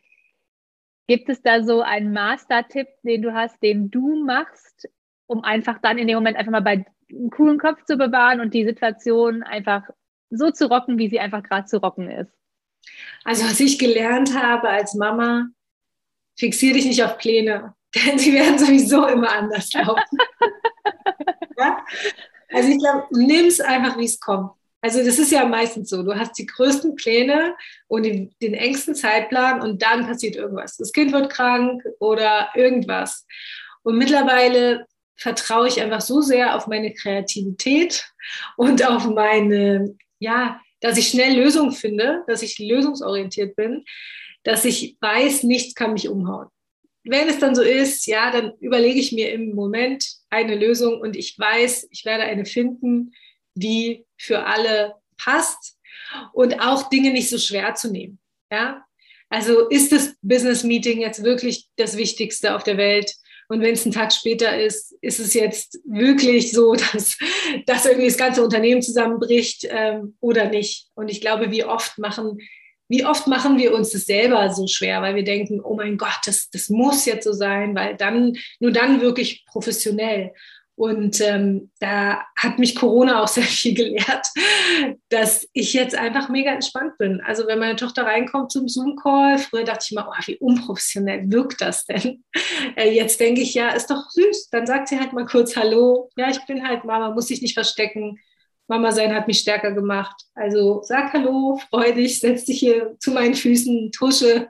Gibt 1.07 1.31
es 1.31 1.41
da 1.41 1.63
so 1.63 1.81
einen 1.81 2.13
Master-Tipp, 2.13 2.89
den 3.03 3.23
du 3.23 3.33
hast, 3.33 3.63
den 3.63 3.91
du 3.91 4.23
machst, 4.25 4.89
um 5.27 5.43
einfach 5.43 5.79
dann 5.81 5.97
in 5.97 6.07
dem 6.07 6.17
Moment 6.17 6.37
einfach 6.37 6.53
mal 6.53 6.61
bei 6.61 6.85
einem 7.09 7.31
coolen 7.31 7.59
Kopf 7.59 7.83
zu 7.85 7.97
bewahren 7.97 8.41
und 8.41 8.53
die 8.53 8.65
Situation 8.65 9.43
einfach 9.43 9.89
so 10.29 10.51
zu 10.51 10.69
rocken, 10.69 10.99
wie 10.99 11.09
sie 11.09 11.21
einfach 11.21 11.43
gerade 11.43 11.67
zu 11.67 11.79
rocken 11.79 12.11
ist? 12.11 12.33
Also 13.25 13.45
was 13.45 13.61
ich 13.61 13.79
gelernt 13.79 14.37
habe 14.37 14.69
als 14.69 14.95
Mama, 14.95 15.47
fixiere 16.37 16.75
dich 16.75 16.85
nicht 16.85 17.03
auf 17.03 17.17
Pläne, 17.17 17.75
denn 17.95 18.19
sie 18.19 18.35
werden 18.35 18.59
sowieso 18.59 19.07
immer 19.07 19.33
anders 19.33 19.73
laufen. 19.73 20.19
ja? 21.57 21.85
Also 22.53 22.69
ich 22.69 22.79
glaube, 22.79 23.07
nimm 23.11 23.47
es 23.47 23.61
einfach, 23.61 23.99
wie 23.99 24.05
es 24.05 24.21
kommt. 24.21 24.51
Also 24.81 25.05
das 25.05 25.19
ist 25.19 25.33
ja 25.33 25.45
meistens 25.47 25.89
so. 25.89 26.03
Du 26.03 26.15
hast 26.15 26.39
die 26.39 26.47
größten 26.47 26.95
Pläne 26.95 27.57
und 27.89 28.05
die, 28.05 28.31
den 28.41 28.55
engsten 28.55 28.95
Zeitplan 28.95 29.61
und 29.61 29.83
dann 29.83 30.07
passiert 30.07 30.37
irgendwas. 30.37 30.77
Das 30.77 30.93
Kind 30.93 31.13
wird 31.13 31.33
krank 31.33 31.83
oder 31.99 32.51
irgendwas. 32.55 33.27
Und 33.83 33.99
mittlerweile 33.99 34.87
vertraue 35.17 35.69
ich 35.69 35.81
einfach 35.81 36.03
so 36.03 36.21
sehr 36.21 36.55
auf 36.55 36.67
meine 36.67 36.93
Kreativität 36.93 38.07
und 38.57 38.87
auf 38.87 39.07
meine, 39.07 39.97
ja, 40.19 40.61
dass 40.81 40.99
ich 40.99 41.09
schnell 41.09 41.37
Lösungen 41.37 41.73
finde, 41.73 42.23
dass 42.27 42.43
ich 42.43 42.59
lösungsorientiert 42.59 43.57
bin, 43.57 43.85
dass 44.45 44.65
ich 44.65 44.97
weiß, 45.01 45.43
nichts 45.43 45.75
kann 45.75 45.95
mich 45.95 46.09
umhauen 46.09 46.49
wenn 47.07 47.29
es 47.29 47.39
dann 47.39 47.55
so 47.55 47.63
ist, 47.63 48.07
ja, 48.07 48.31
dann 48.31 48.53
überlege 48.59 48.99
ich 48.99 49.13
mir 49.13 49.33
im 49.33 49.55
Moment 49.55 50.05
eine 50.37 50.55
Lösung 50.55 51.01
und 51.01 51.17
ich 51.17 51.39
weiß, 51.39 51.89
ich 51.91 52.05
werde 52.05 52.25
eine 52.25 52.45
finden, 52.45 53.13
die 53.55 54.05
für 54.17 54.45
alle 54.45 54.95
passt 55.17 55.79
und 56.33 56.61
auch 56.61 56.89
Dinge 56.89 57.11
nicht 57.11 57.29
so 57.29 57.39
schwer 57.39 57.75
zu 57.75 57.91
nehmen. 57.91 58.19
Ja, 58.51 58.85
also 59.29 59.69
ist 59.69 59.93
das 59.93 60.15
Business 60.23 60.63
Meeting 60.63 61.01
jetzt 61.01 61.25
wirklich 61.25 61.69
das 61.77 61.97
Wichtigste 61.97 62.55
auf 62.55 62.63
der 62.63 62.77
Welt? 62.77 63.13
Und 63.49 63.61
wenn 63.61 63.75
es 63.75 63.87
ein 63.87 63.93
Tag 63.93 64.13
später 64.13 64.59
ist, 64.59 64.95
ist 65.01 65.21
es 65.21 65.35
jetzt 65.35 65.79
wirklich 65.85 66.53
so, 66.53 66.75
dass, 66.93 67.19
dass 67.67 67.87
irgendwie 67.87 68.09
das 68.09 68.19
ganze 68.19 68.43
Unternehmen 68.43 68.83
zusammenbricht 68.83 69.67
ähm, 69.69 70.17
oder 70.21 70.49
nicht? 70.49 70.89
Und 70.95 71.09
ich 71.09 71.21
glaube, 71.21 71.51
wie 71.51 71.65
oft 71.65 71.99
machen 71.99 72.39
wie 72.89 73.05
oft 73.05 73.27
machen 73.27 73.59
wir 73.59 73.75
uns 73.75 73.91
das 73.91 74.07
selber 74.07 74.51
so 74.51 74.67
schwer, 74.67 75.03
weil 75.03 75.15
wir 75.17 75.25
denken, 75.25 75.61
oh 75.61 75.75
mein 75.75 75.97
Gott, 75.97 76.21
das, 76.25 76.51
das 76.51 76.69
muss 76.69 77.05
jetzt 77.07 77.25
so 77.25 77.33
sein, 77.33 77.75
weil 77.75 77.97
dann, 77.97 78.37
nur 78.61 78.73
dann 78.73 79.01
wirklich 79.01 79.45
professionell. 79.47 80.33
Und 80.77 81.23
ähm, 81.23 81.71
da 81.81 82.23
hat 82.37 82.59
mich 82.59 82.77
Corona 82.77 83.23
auch 83.23 83.29
sehr 83.29 83.45
viel 83.45 83.75
gelehrt, 83.75 84.27
dass 85.09 85.49
ich 85.55 85.73
jetzt 85.73 85.97
einfach 85.97 86.29
mega 86.29 86.53
entspannt 86.53 86.99
bin. 86.99 87.23
Also 87.23 87.47
wenn 87.47 87.59
meine 87.59 87.77
Tochter 87.77 88.05
reinkommt 88.05 88.53
zum 88.53 88.69
Zoom-Call, 88.69 89.39
früher 89.39 89.65
dachte 89.65 89.87
ich 89.87 89.93
immer, 89.93 90.07
oh, 90.07 90.23
wie 90.27 90.37
unprofessionell 90.37 91.31
wirkt 91.31 91.61
das 91.61 91.87
denn? 91.87 92.23
Äh, 92.75 92.91
jetzt 92.93 93.21
denke 93.21 93.41
ich, 93.41 93.55
ja, 93.55 93.71
ist 93.71 93.91
doch 93.91 94.11
süß. 94.11 94.49
Dann 94.51 94.67
sagt 94.67 94.89
sie 94.89 94.99
halt 94.99 95.13
mal 95.13 95.25
kurz 95.25 95.57
Hallo. 95.57 96.11
Ja, 96.17 96.29
ich 96.29 96.45
bin 96.47 96.67
halt 96.67 96.85
Mama, 96.85 97.11
muss 97.11 97.27
dich 97.27 97.41
nicht 97.41 97.55
verstecken. 97.55 98.19
Mama 98.69 98.93
sein 98.93 99.15
hat 99.15 99.29
mich 99.29 99.39
stärker 99.39 99.73
gemacht. 99.73 100.23
Also 100.35 100.81
sag 100.83 101.13
Hallo, 101.13 101.61
freu 101.71 101.93
dich, 101.93 102.21
setz 102.21 102.45
dich 102.45 102.59
hier 102.59 102.97
zu 102.99 103.13
meinen 103.13 103.35
Füßen, 103.35 103.93
tusche 103.93 104.49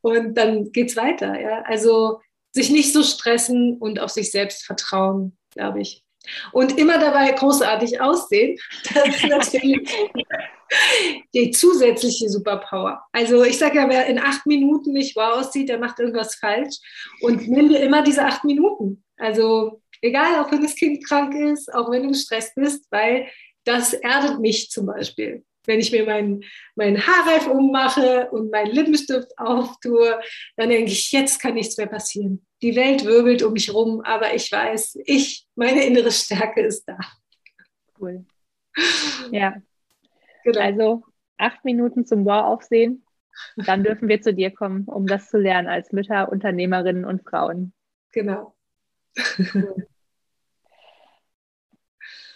und 0.00 0.34
dann 0.34 0.72
geht's 0.72 0.96
weiter. 0.96 1.38
Ja? 1.38 1.62
Also 1.62 2.20
sich 2.52 2.70
nicht 2.70 2.92
so 2.92 3.02
stressen 3.02 3.78
und 3.78 4.00
auf 4.00 4.10
sich 4.10 4.30
selbst 4.30 4.64
vertrauen, 4.64 5.36
glaube 5.54 5.80
ich. 5.80 6.04
Und 6.52 6.78
immer 6.78 6.98
dabei 6.98 7.32
großartig 7.32 8.00
aussehen. 8.00 8.58
Das 8.94 9.08
ist 9.08 9.24
natürlich 9.24 9.88
die 11.34 11.50
zusätzliche 11.50 12.30
Superpower. 12.30 13.02
Also 13.12 13.42
ich 13.44 13.58
sage 13.58 13.76
ja, 13.76 13.88
wer 13.90 14.06
in 14.06 14.18
acht 14.18 14.46
Minuten 14.46 14.92
nicht 14.92 15.16
wow 15.16 15.40
aussieht, 15.40 15.68
der 15.68 15.78
macht 15.78 15.98
irgendwas 15.98 16.36
falsch. 16.36 16.76
Und 17.20 17.46
nimm 17.48 17.68
dir 17.68 17.80
immer 17.80 18.02
diese 18.02 18.24
acht 18.24 18.44
Minuten. 18.44 19.04
Also 19.18 19.81
egal, 20.02 20.40
auch 20.40 20.52
wenn 20.52 20.62
das 20.62 20.74
Kind 20.74 21.06
krank 21.06 21.34
ist, 21.34 21.72
auch 21.72 21.90
wenn 21.90 22.02
du 22.02 22.08
gestresst 22.10 22.54
bist, 22.54 22.86
weil 22.90 23.28
das 23.64 23.92
erdet 23.94 24.40
mich 24.40 24.70
zum 24.70 24.86
Beispiel. 24.86 25.44
Wenn 25.64 25.78
ich 25.78 25.92
mir 25.92 26.04
meinen 26.04 26.42
mein 26.74 27.06
Haarreif 27.06 27.46
ummache 27.46 28.28
und 28.32 28.50
meinen 28.50 28.72
Lippenstift 28.72 29.38
auftue, 29.38 30.20
dann 30.56 30.70
denke 30.70 30.90
ich, 30.90 31.12
jetzt 31.12 31.40
kann 31.40 31.54
nichts 31.54 31.76
mehr 31.76 31.86
passieren. 31.86 32.44
Die 32.62 32.74
Welt 32.74 33.04
wirbelt 33.04 33.42
um 33.44 33.52
mich 33.52 33.72
rum, 33.72 34.00
aber 34.00 34.34
ich 34.34 34.50
weiß, 34.50 34.98
ich, 35.04 35.46
meine 35.54 35.84
innere 35.84 36.10
Stärke 36.10 36.62
ist 36.62 36.84
da. 36.84 36.98
Cool. 37.98 38.24
Ja. 39.30 39.54
Genau. 40.42 40.60
Also 40.60 41.04
acht 41.38 41.64
Minuten 41.64 42.06
zum 42.06 42.24
Wow 42.24 42.44
aufsehen, 42.46 43.04
dann 43.56 43.84
dürfen 43.84 44.08
wir 44.08 44.20
zu 44.20 44.34
dir 44.34 44.50
kommen, 44.50 44.84
um 44.86 45.06
das 45.06 45.28
zu 45.28 45.38
lernen 45.38 45.68
als 45.68 45.92
Mütter, 45.92 46.30
Unternehmerinnen 46.30 47.04
und 47.04 47.22
Frauen. 47.22 47.72
Genau. 48.10 48.56
Cool. 49.54 49.86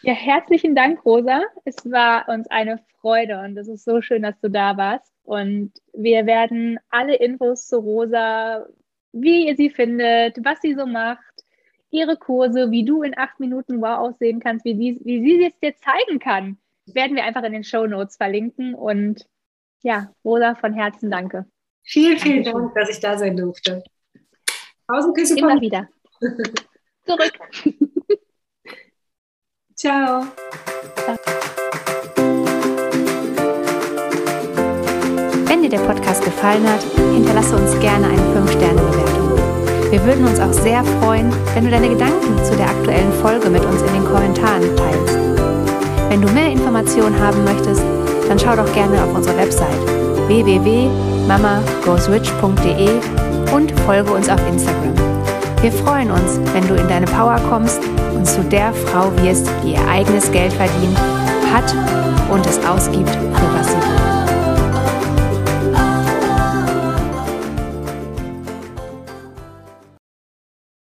Ja, 0.06 0.12
herzlichen 0.12 0.76
Dank, 0.76 1.04
Rosa. 1.04 1.42
Es 1.64 1.74
war 1.90 2.28
uns 2.28 2.46
eine 2.46 2.78
Freude 3.00 3.40
und 3.40 3.56
es 3.56 3.66
ist 3.66 3.84
so 3.84 4.00
schön, 4.00 4.22
dass 4.22 4.38
du 4.38 4.48
da 4.48 4.76
warst. 4.76 5.12
Und 5.24 5.72
wir 5.94 6.26
werden 6.26 6.78
alle 6.90 7.16
Infos 7.16 7.66
zu 7.66 7.78
Rosa, 7.78 8.68
wie 9.10 9.48
ihr 9.48 9.56
sie 9.56 9.68
findet, 9.68 10.38
was 10.44 10.60
sie 10.60 10.74
so 10.74 10.86
macht, 10.86 11.42
ihre 11.90 12.16
Kurse, 12.16 12.70
wie 12.70 12.84
du 12.84 13.02
in 13.02 13.18
acht 13.18 13.40
Minuten 13.40 13.82
wow 13.82 13.98
aussehen 13.98 14.38
kannst, 14.38 14.64
wie, 14.64 14.76
die, 14.76 15.00
wie 15.04 15.38
sie 15.40 15.46
es 15.46 15.58
dir 15.58 15.74
zeigen 15.74 16.20
kann, 16.20 16.58
werden 16.86 17.16
wir 17.16 17.24
einfach 17.24 17.42
in 17.42 17.54
den 17.54 17.64
Show 17.64 17.88
Notes 17.88 18.16
verlinken. 18.16 18.76
Und 18.76 19.26
ja, 19.82 20.12
Rosa, 20.24 20.54
von 20.54 20.72
Herzen 20.72 21.10
danke. 21.10 21.46
Vielen, 21.82 22.16
vielen 22.20 22.44
Dankeschön. 22.44 22.62
Dank, 22.62 22.74
dass 22.76 22.90
ich 22.90 23.00
da 23.00 23.18
sein 23.18 23.36
durfte. 23.36 23.82
Pausenküsse. 24.86 25.36
Immer 25.36 25.60
wieder. 25.60 25.88
Zurück. 27.04 27.40
Ciao. 29.78 30.24
Wenn 35.44 35.60
dir 35.60 35.68
der 35.68 35.80
Podcast 35.80 36.24
gefallen 36.24 36.66
hat, 36.66 36.80
hinterlasse 37.12 37.56
uns 37.56 37.78
gerne 37.80 38.06
eine 38.06 38.16
5-Sterne-Bewertung. 38.16 39.38
Wir 39.90 40.02
würden 40.06 40.26
uns 40.26 40.40
auch 40.40 40.54
sehr 40.54 40.82
freuen, 40.82 41.30
wenn 41.52 41.66
du 41.66 41.70
deine 41.70 41.90
Gedanken 41.90 42.42
zu 42.42 42.56
der 42.56 42.70
aktuellen 42.70 43.12
Folge 43.20 43.50
mit 43.50 43.66
uns 43.66 43.82
in 43.82 43.92
den 43.92 44.06
Kommentaren 44.06 44.74
teilst. 44.76 45.18
Wenn 46.08 46.22
du 46.22 46.32
mehr 46.32 46.52
Informationen 46.52 47.20
haben 47.20 47.44
möchtest, 47.44 47.82
dann 48.28 48.38
schau 48.38 48.56
doch 48.56 48.72
gerne 48.72 49.04
auf 49.04 49.14
unsere 49.14 49.36
Website 49.36 49.86
www.mamagoesrich.de 50.26 52.88
und 53.54 53.78
folge 53.80 54.10
uns 54.10 54.30
auf 54.30 54.40
Instagram. 54.48 54.94
Wir 55.60 55.70
freuen 55.70 56.10
uns, 56.10 56.40
wenn 56.54 56.66
du 56.66 56.76
in 56.76 56.88
deine 56.88 57.04
Power 57.04 57.38
kommst 57.50 57.82
und 58.16 58.26
zu 58.26 58.42
der 58.44 58.72
Frau 58.72 59.12
wirst, 59.22 59.48
die 59.62 59.72
ihr 59.72 59.88
eigenes 59.88 60.30
Geld 60.32 60.52
verdient, 60.52 60.98
hat 61.52 61.74
und 62.30 62.46
es 62.46 62.58
ausgibt, 62.64 63.10
für 63.10 63.58
was 63.58 63.68
sie 63.68 63.76
will. 63.76 64.15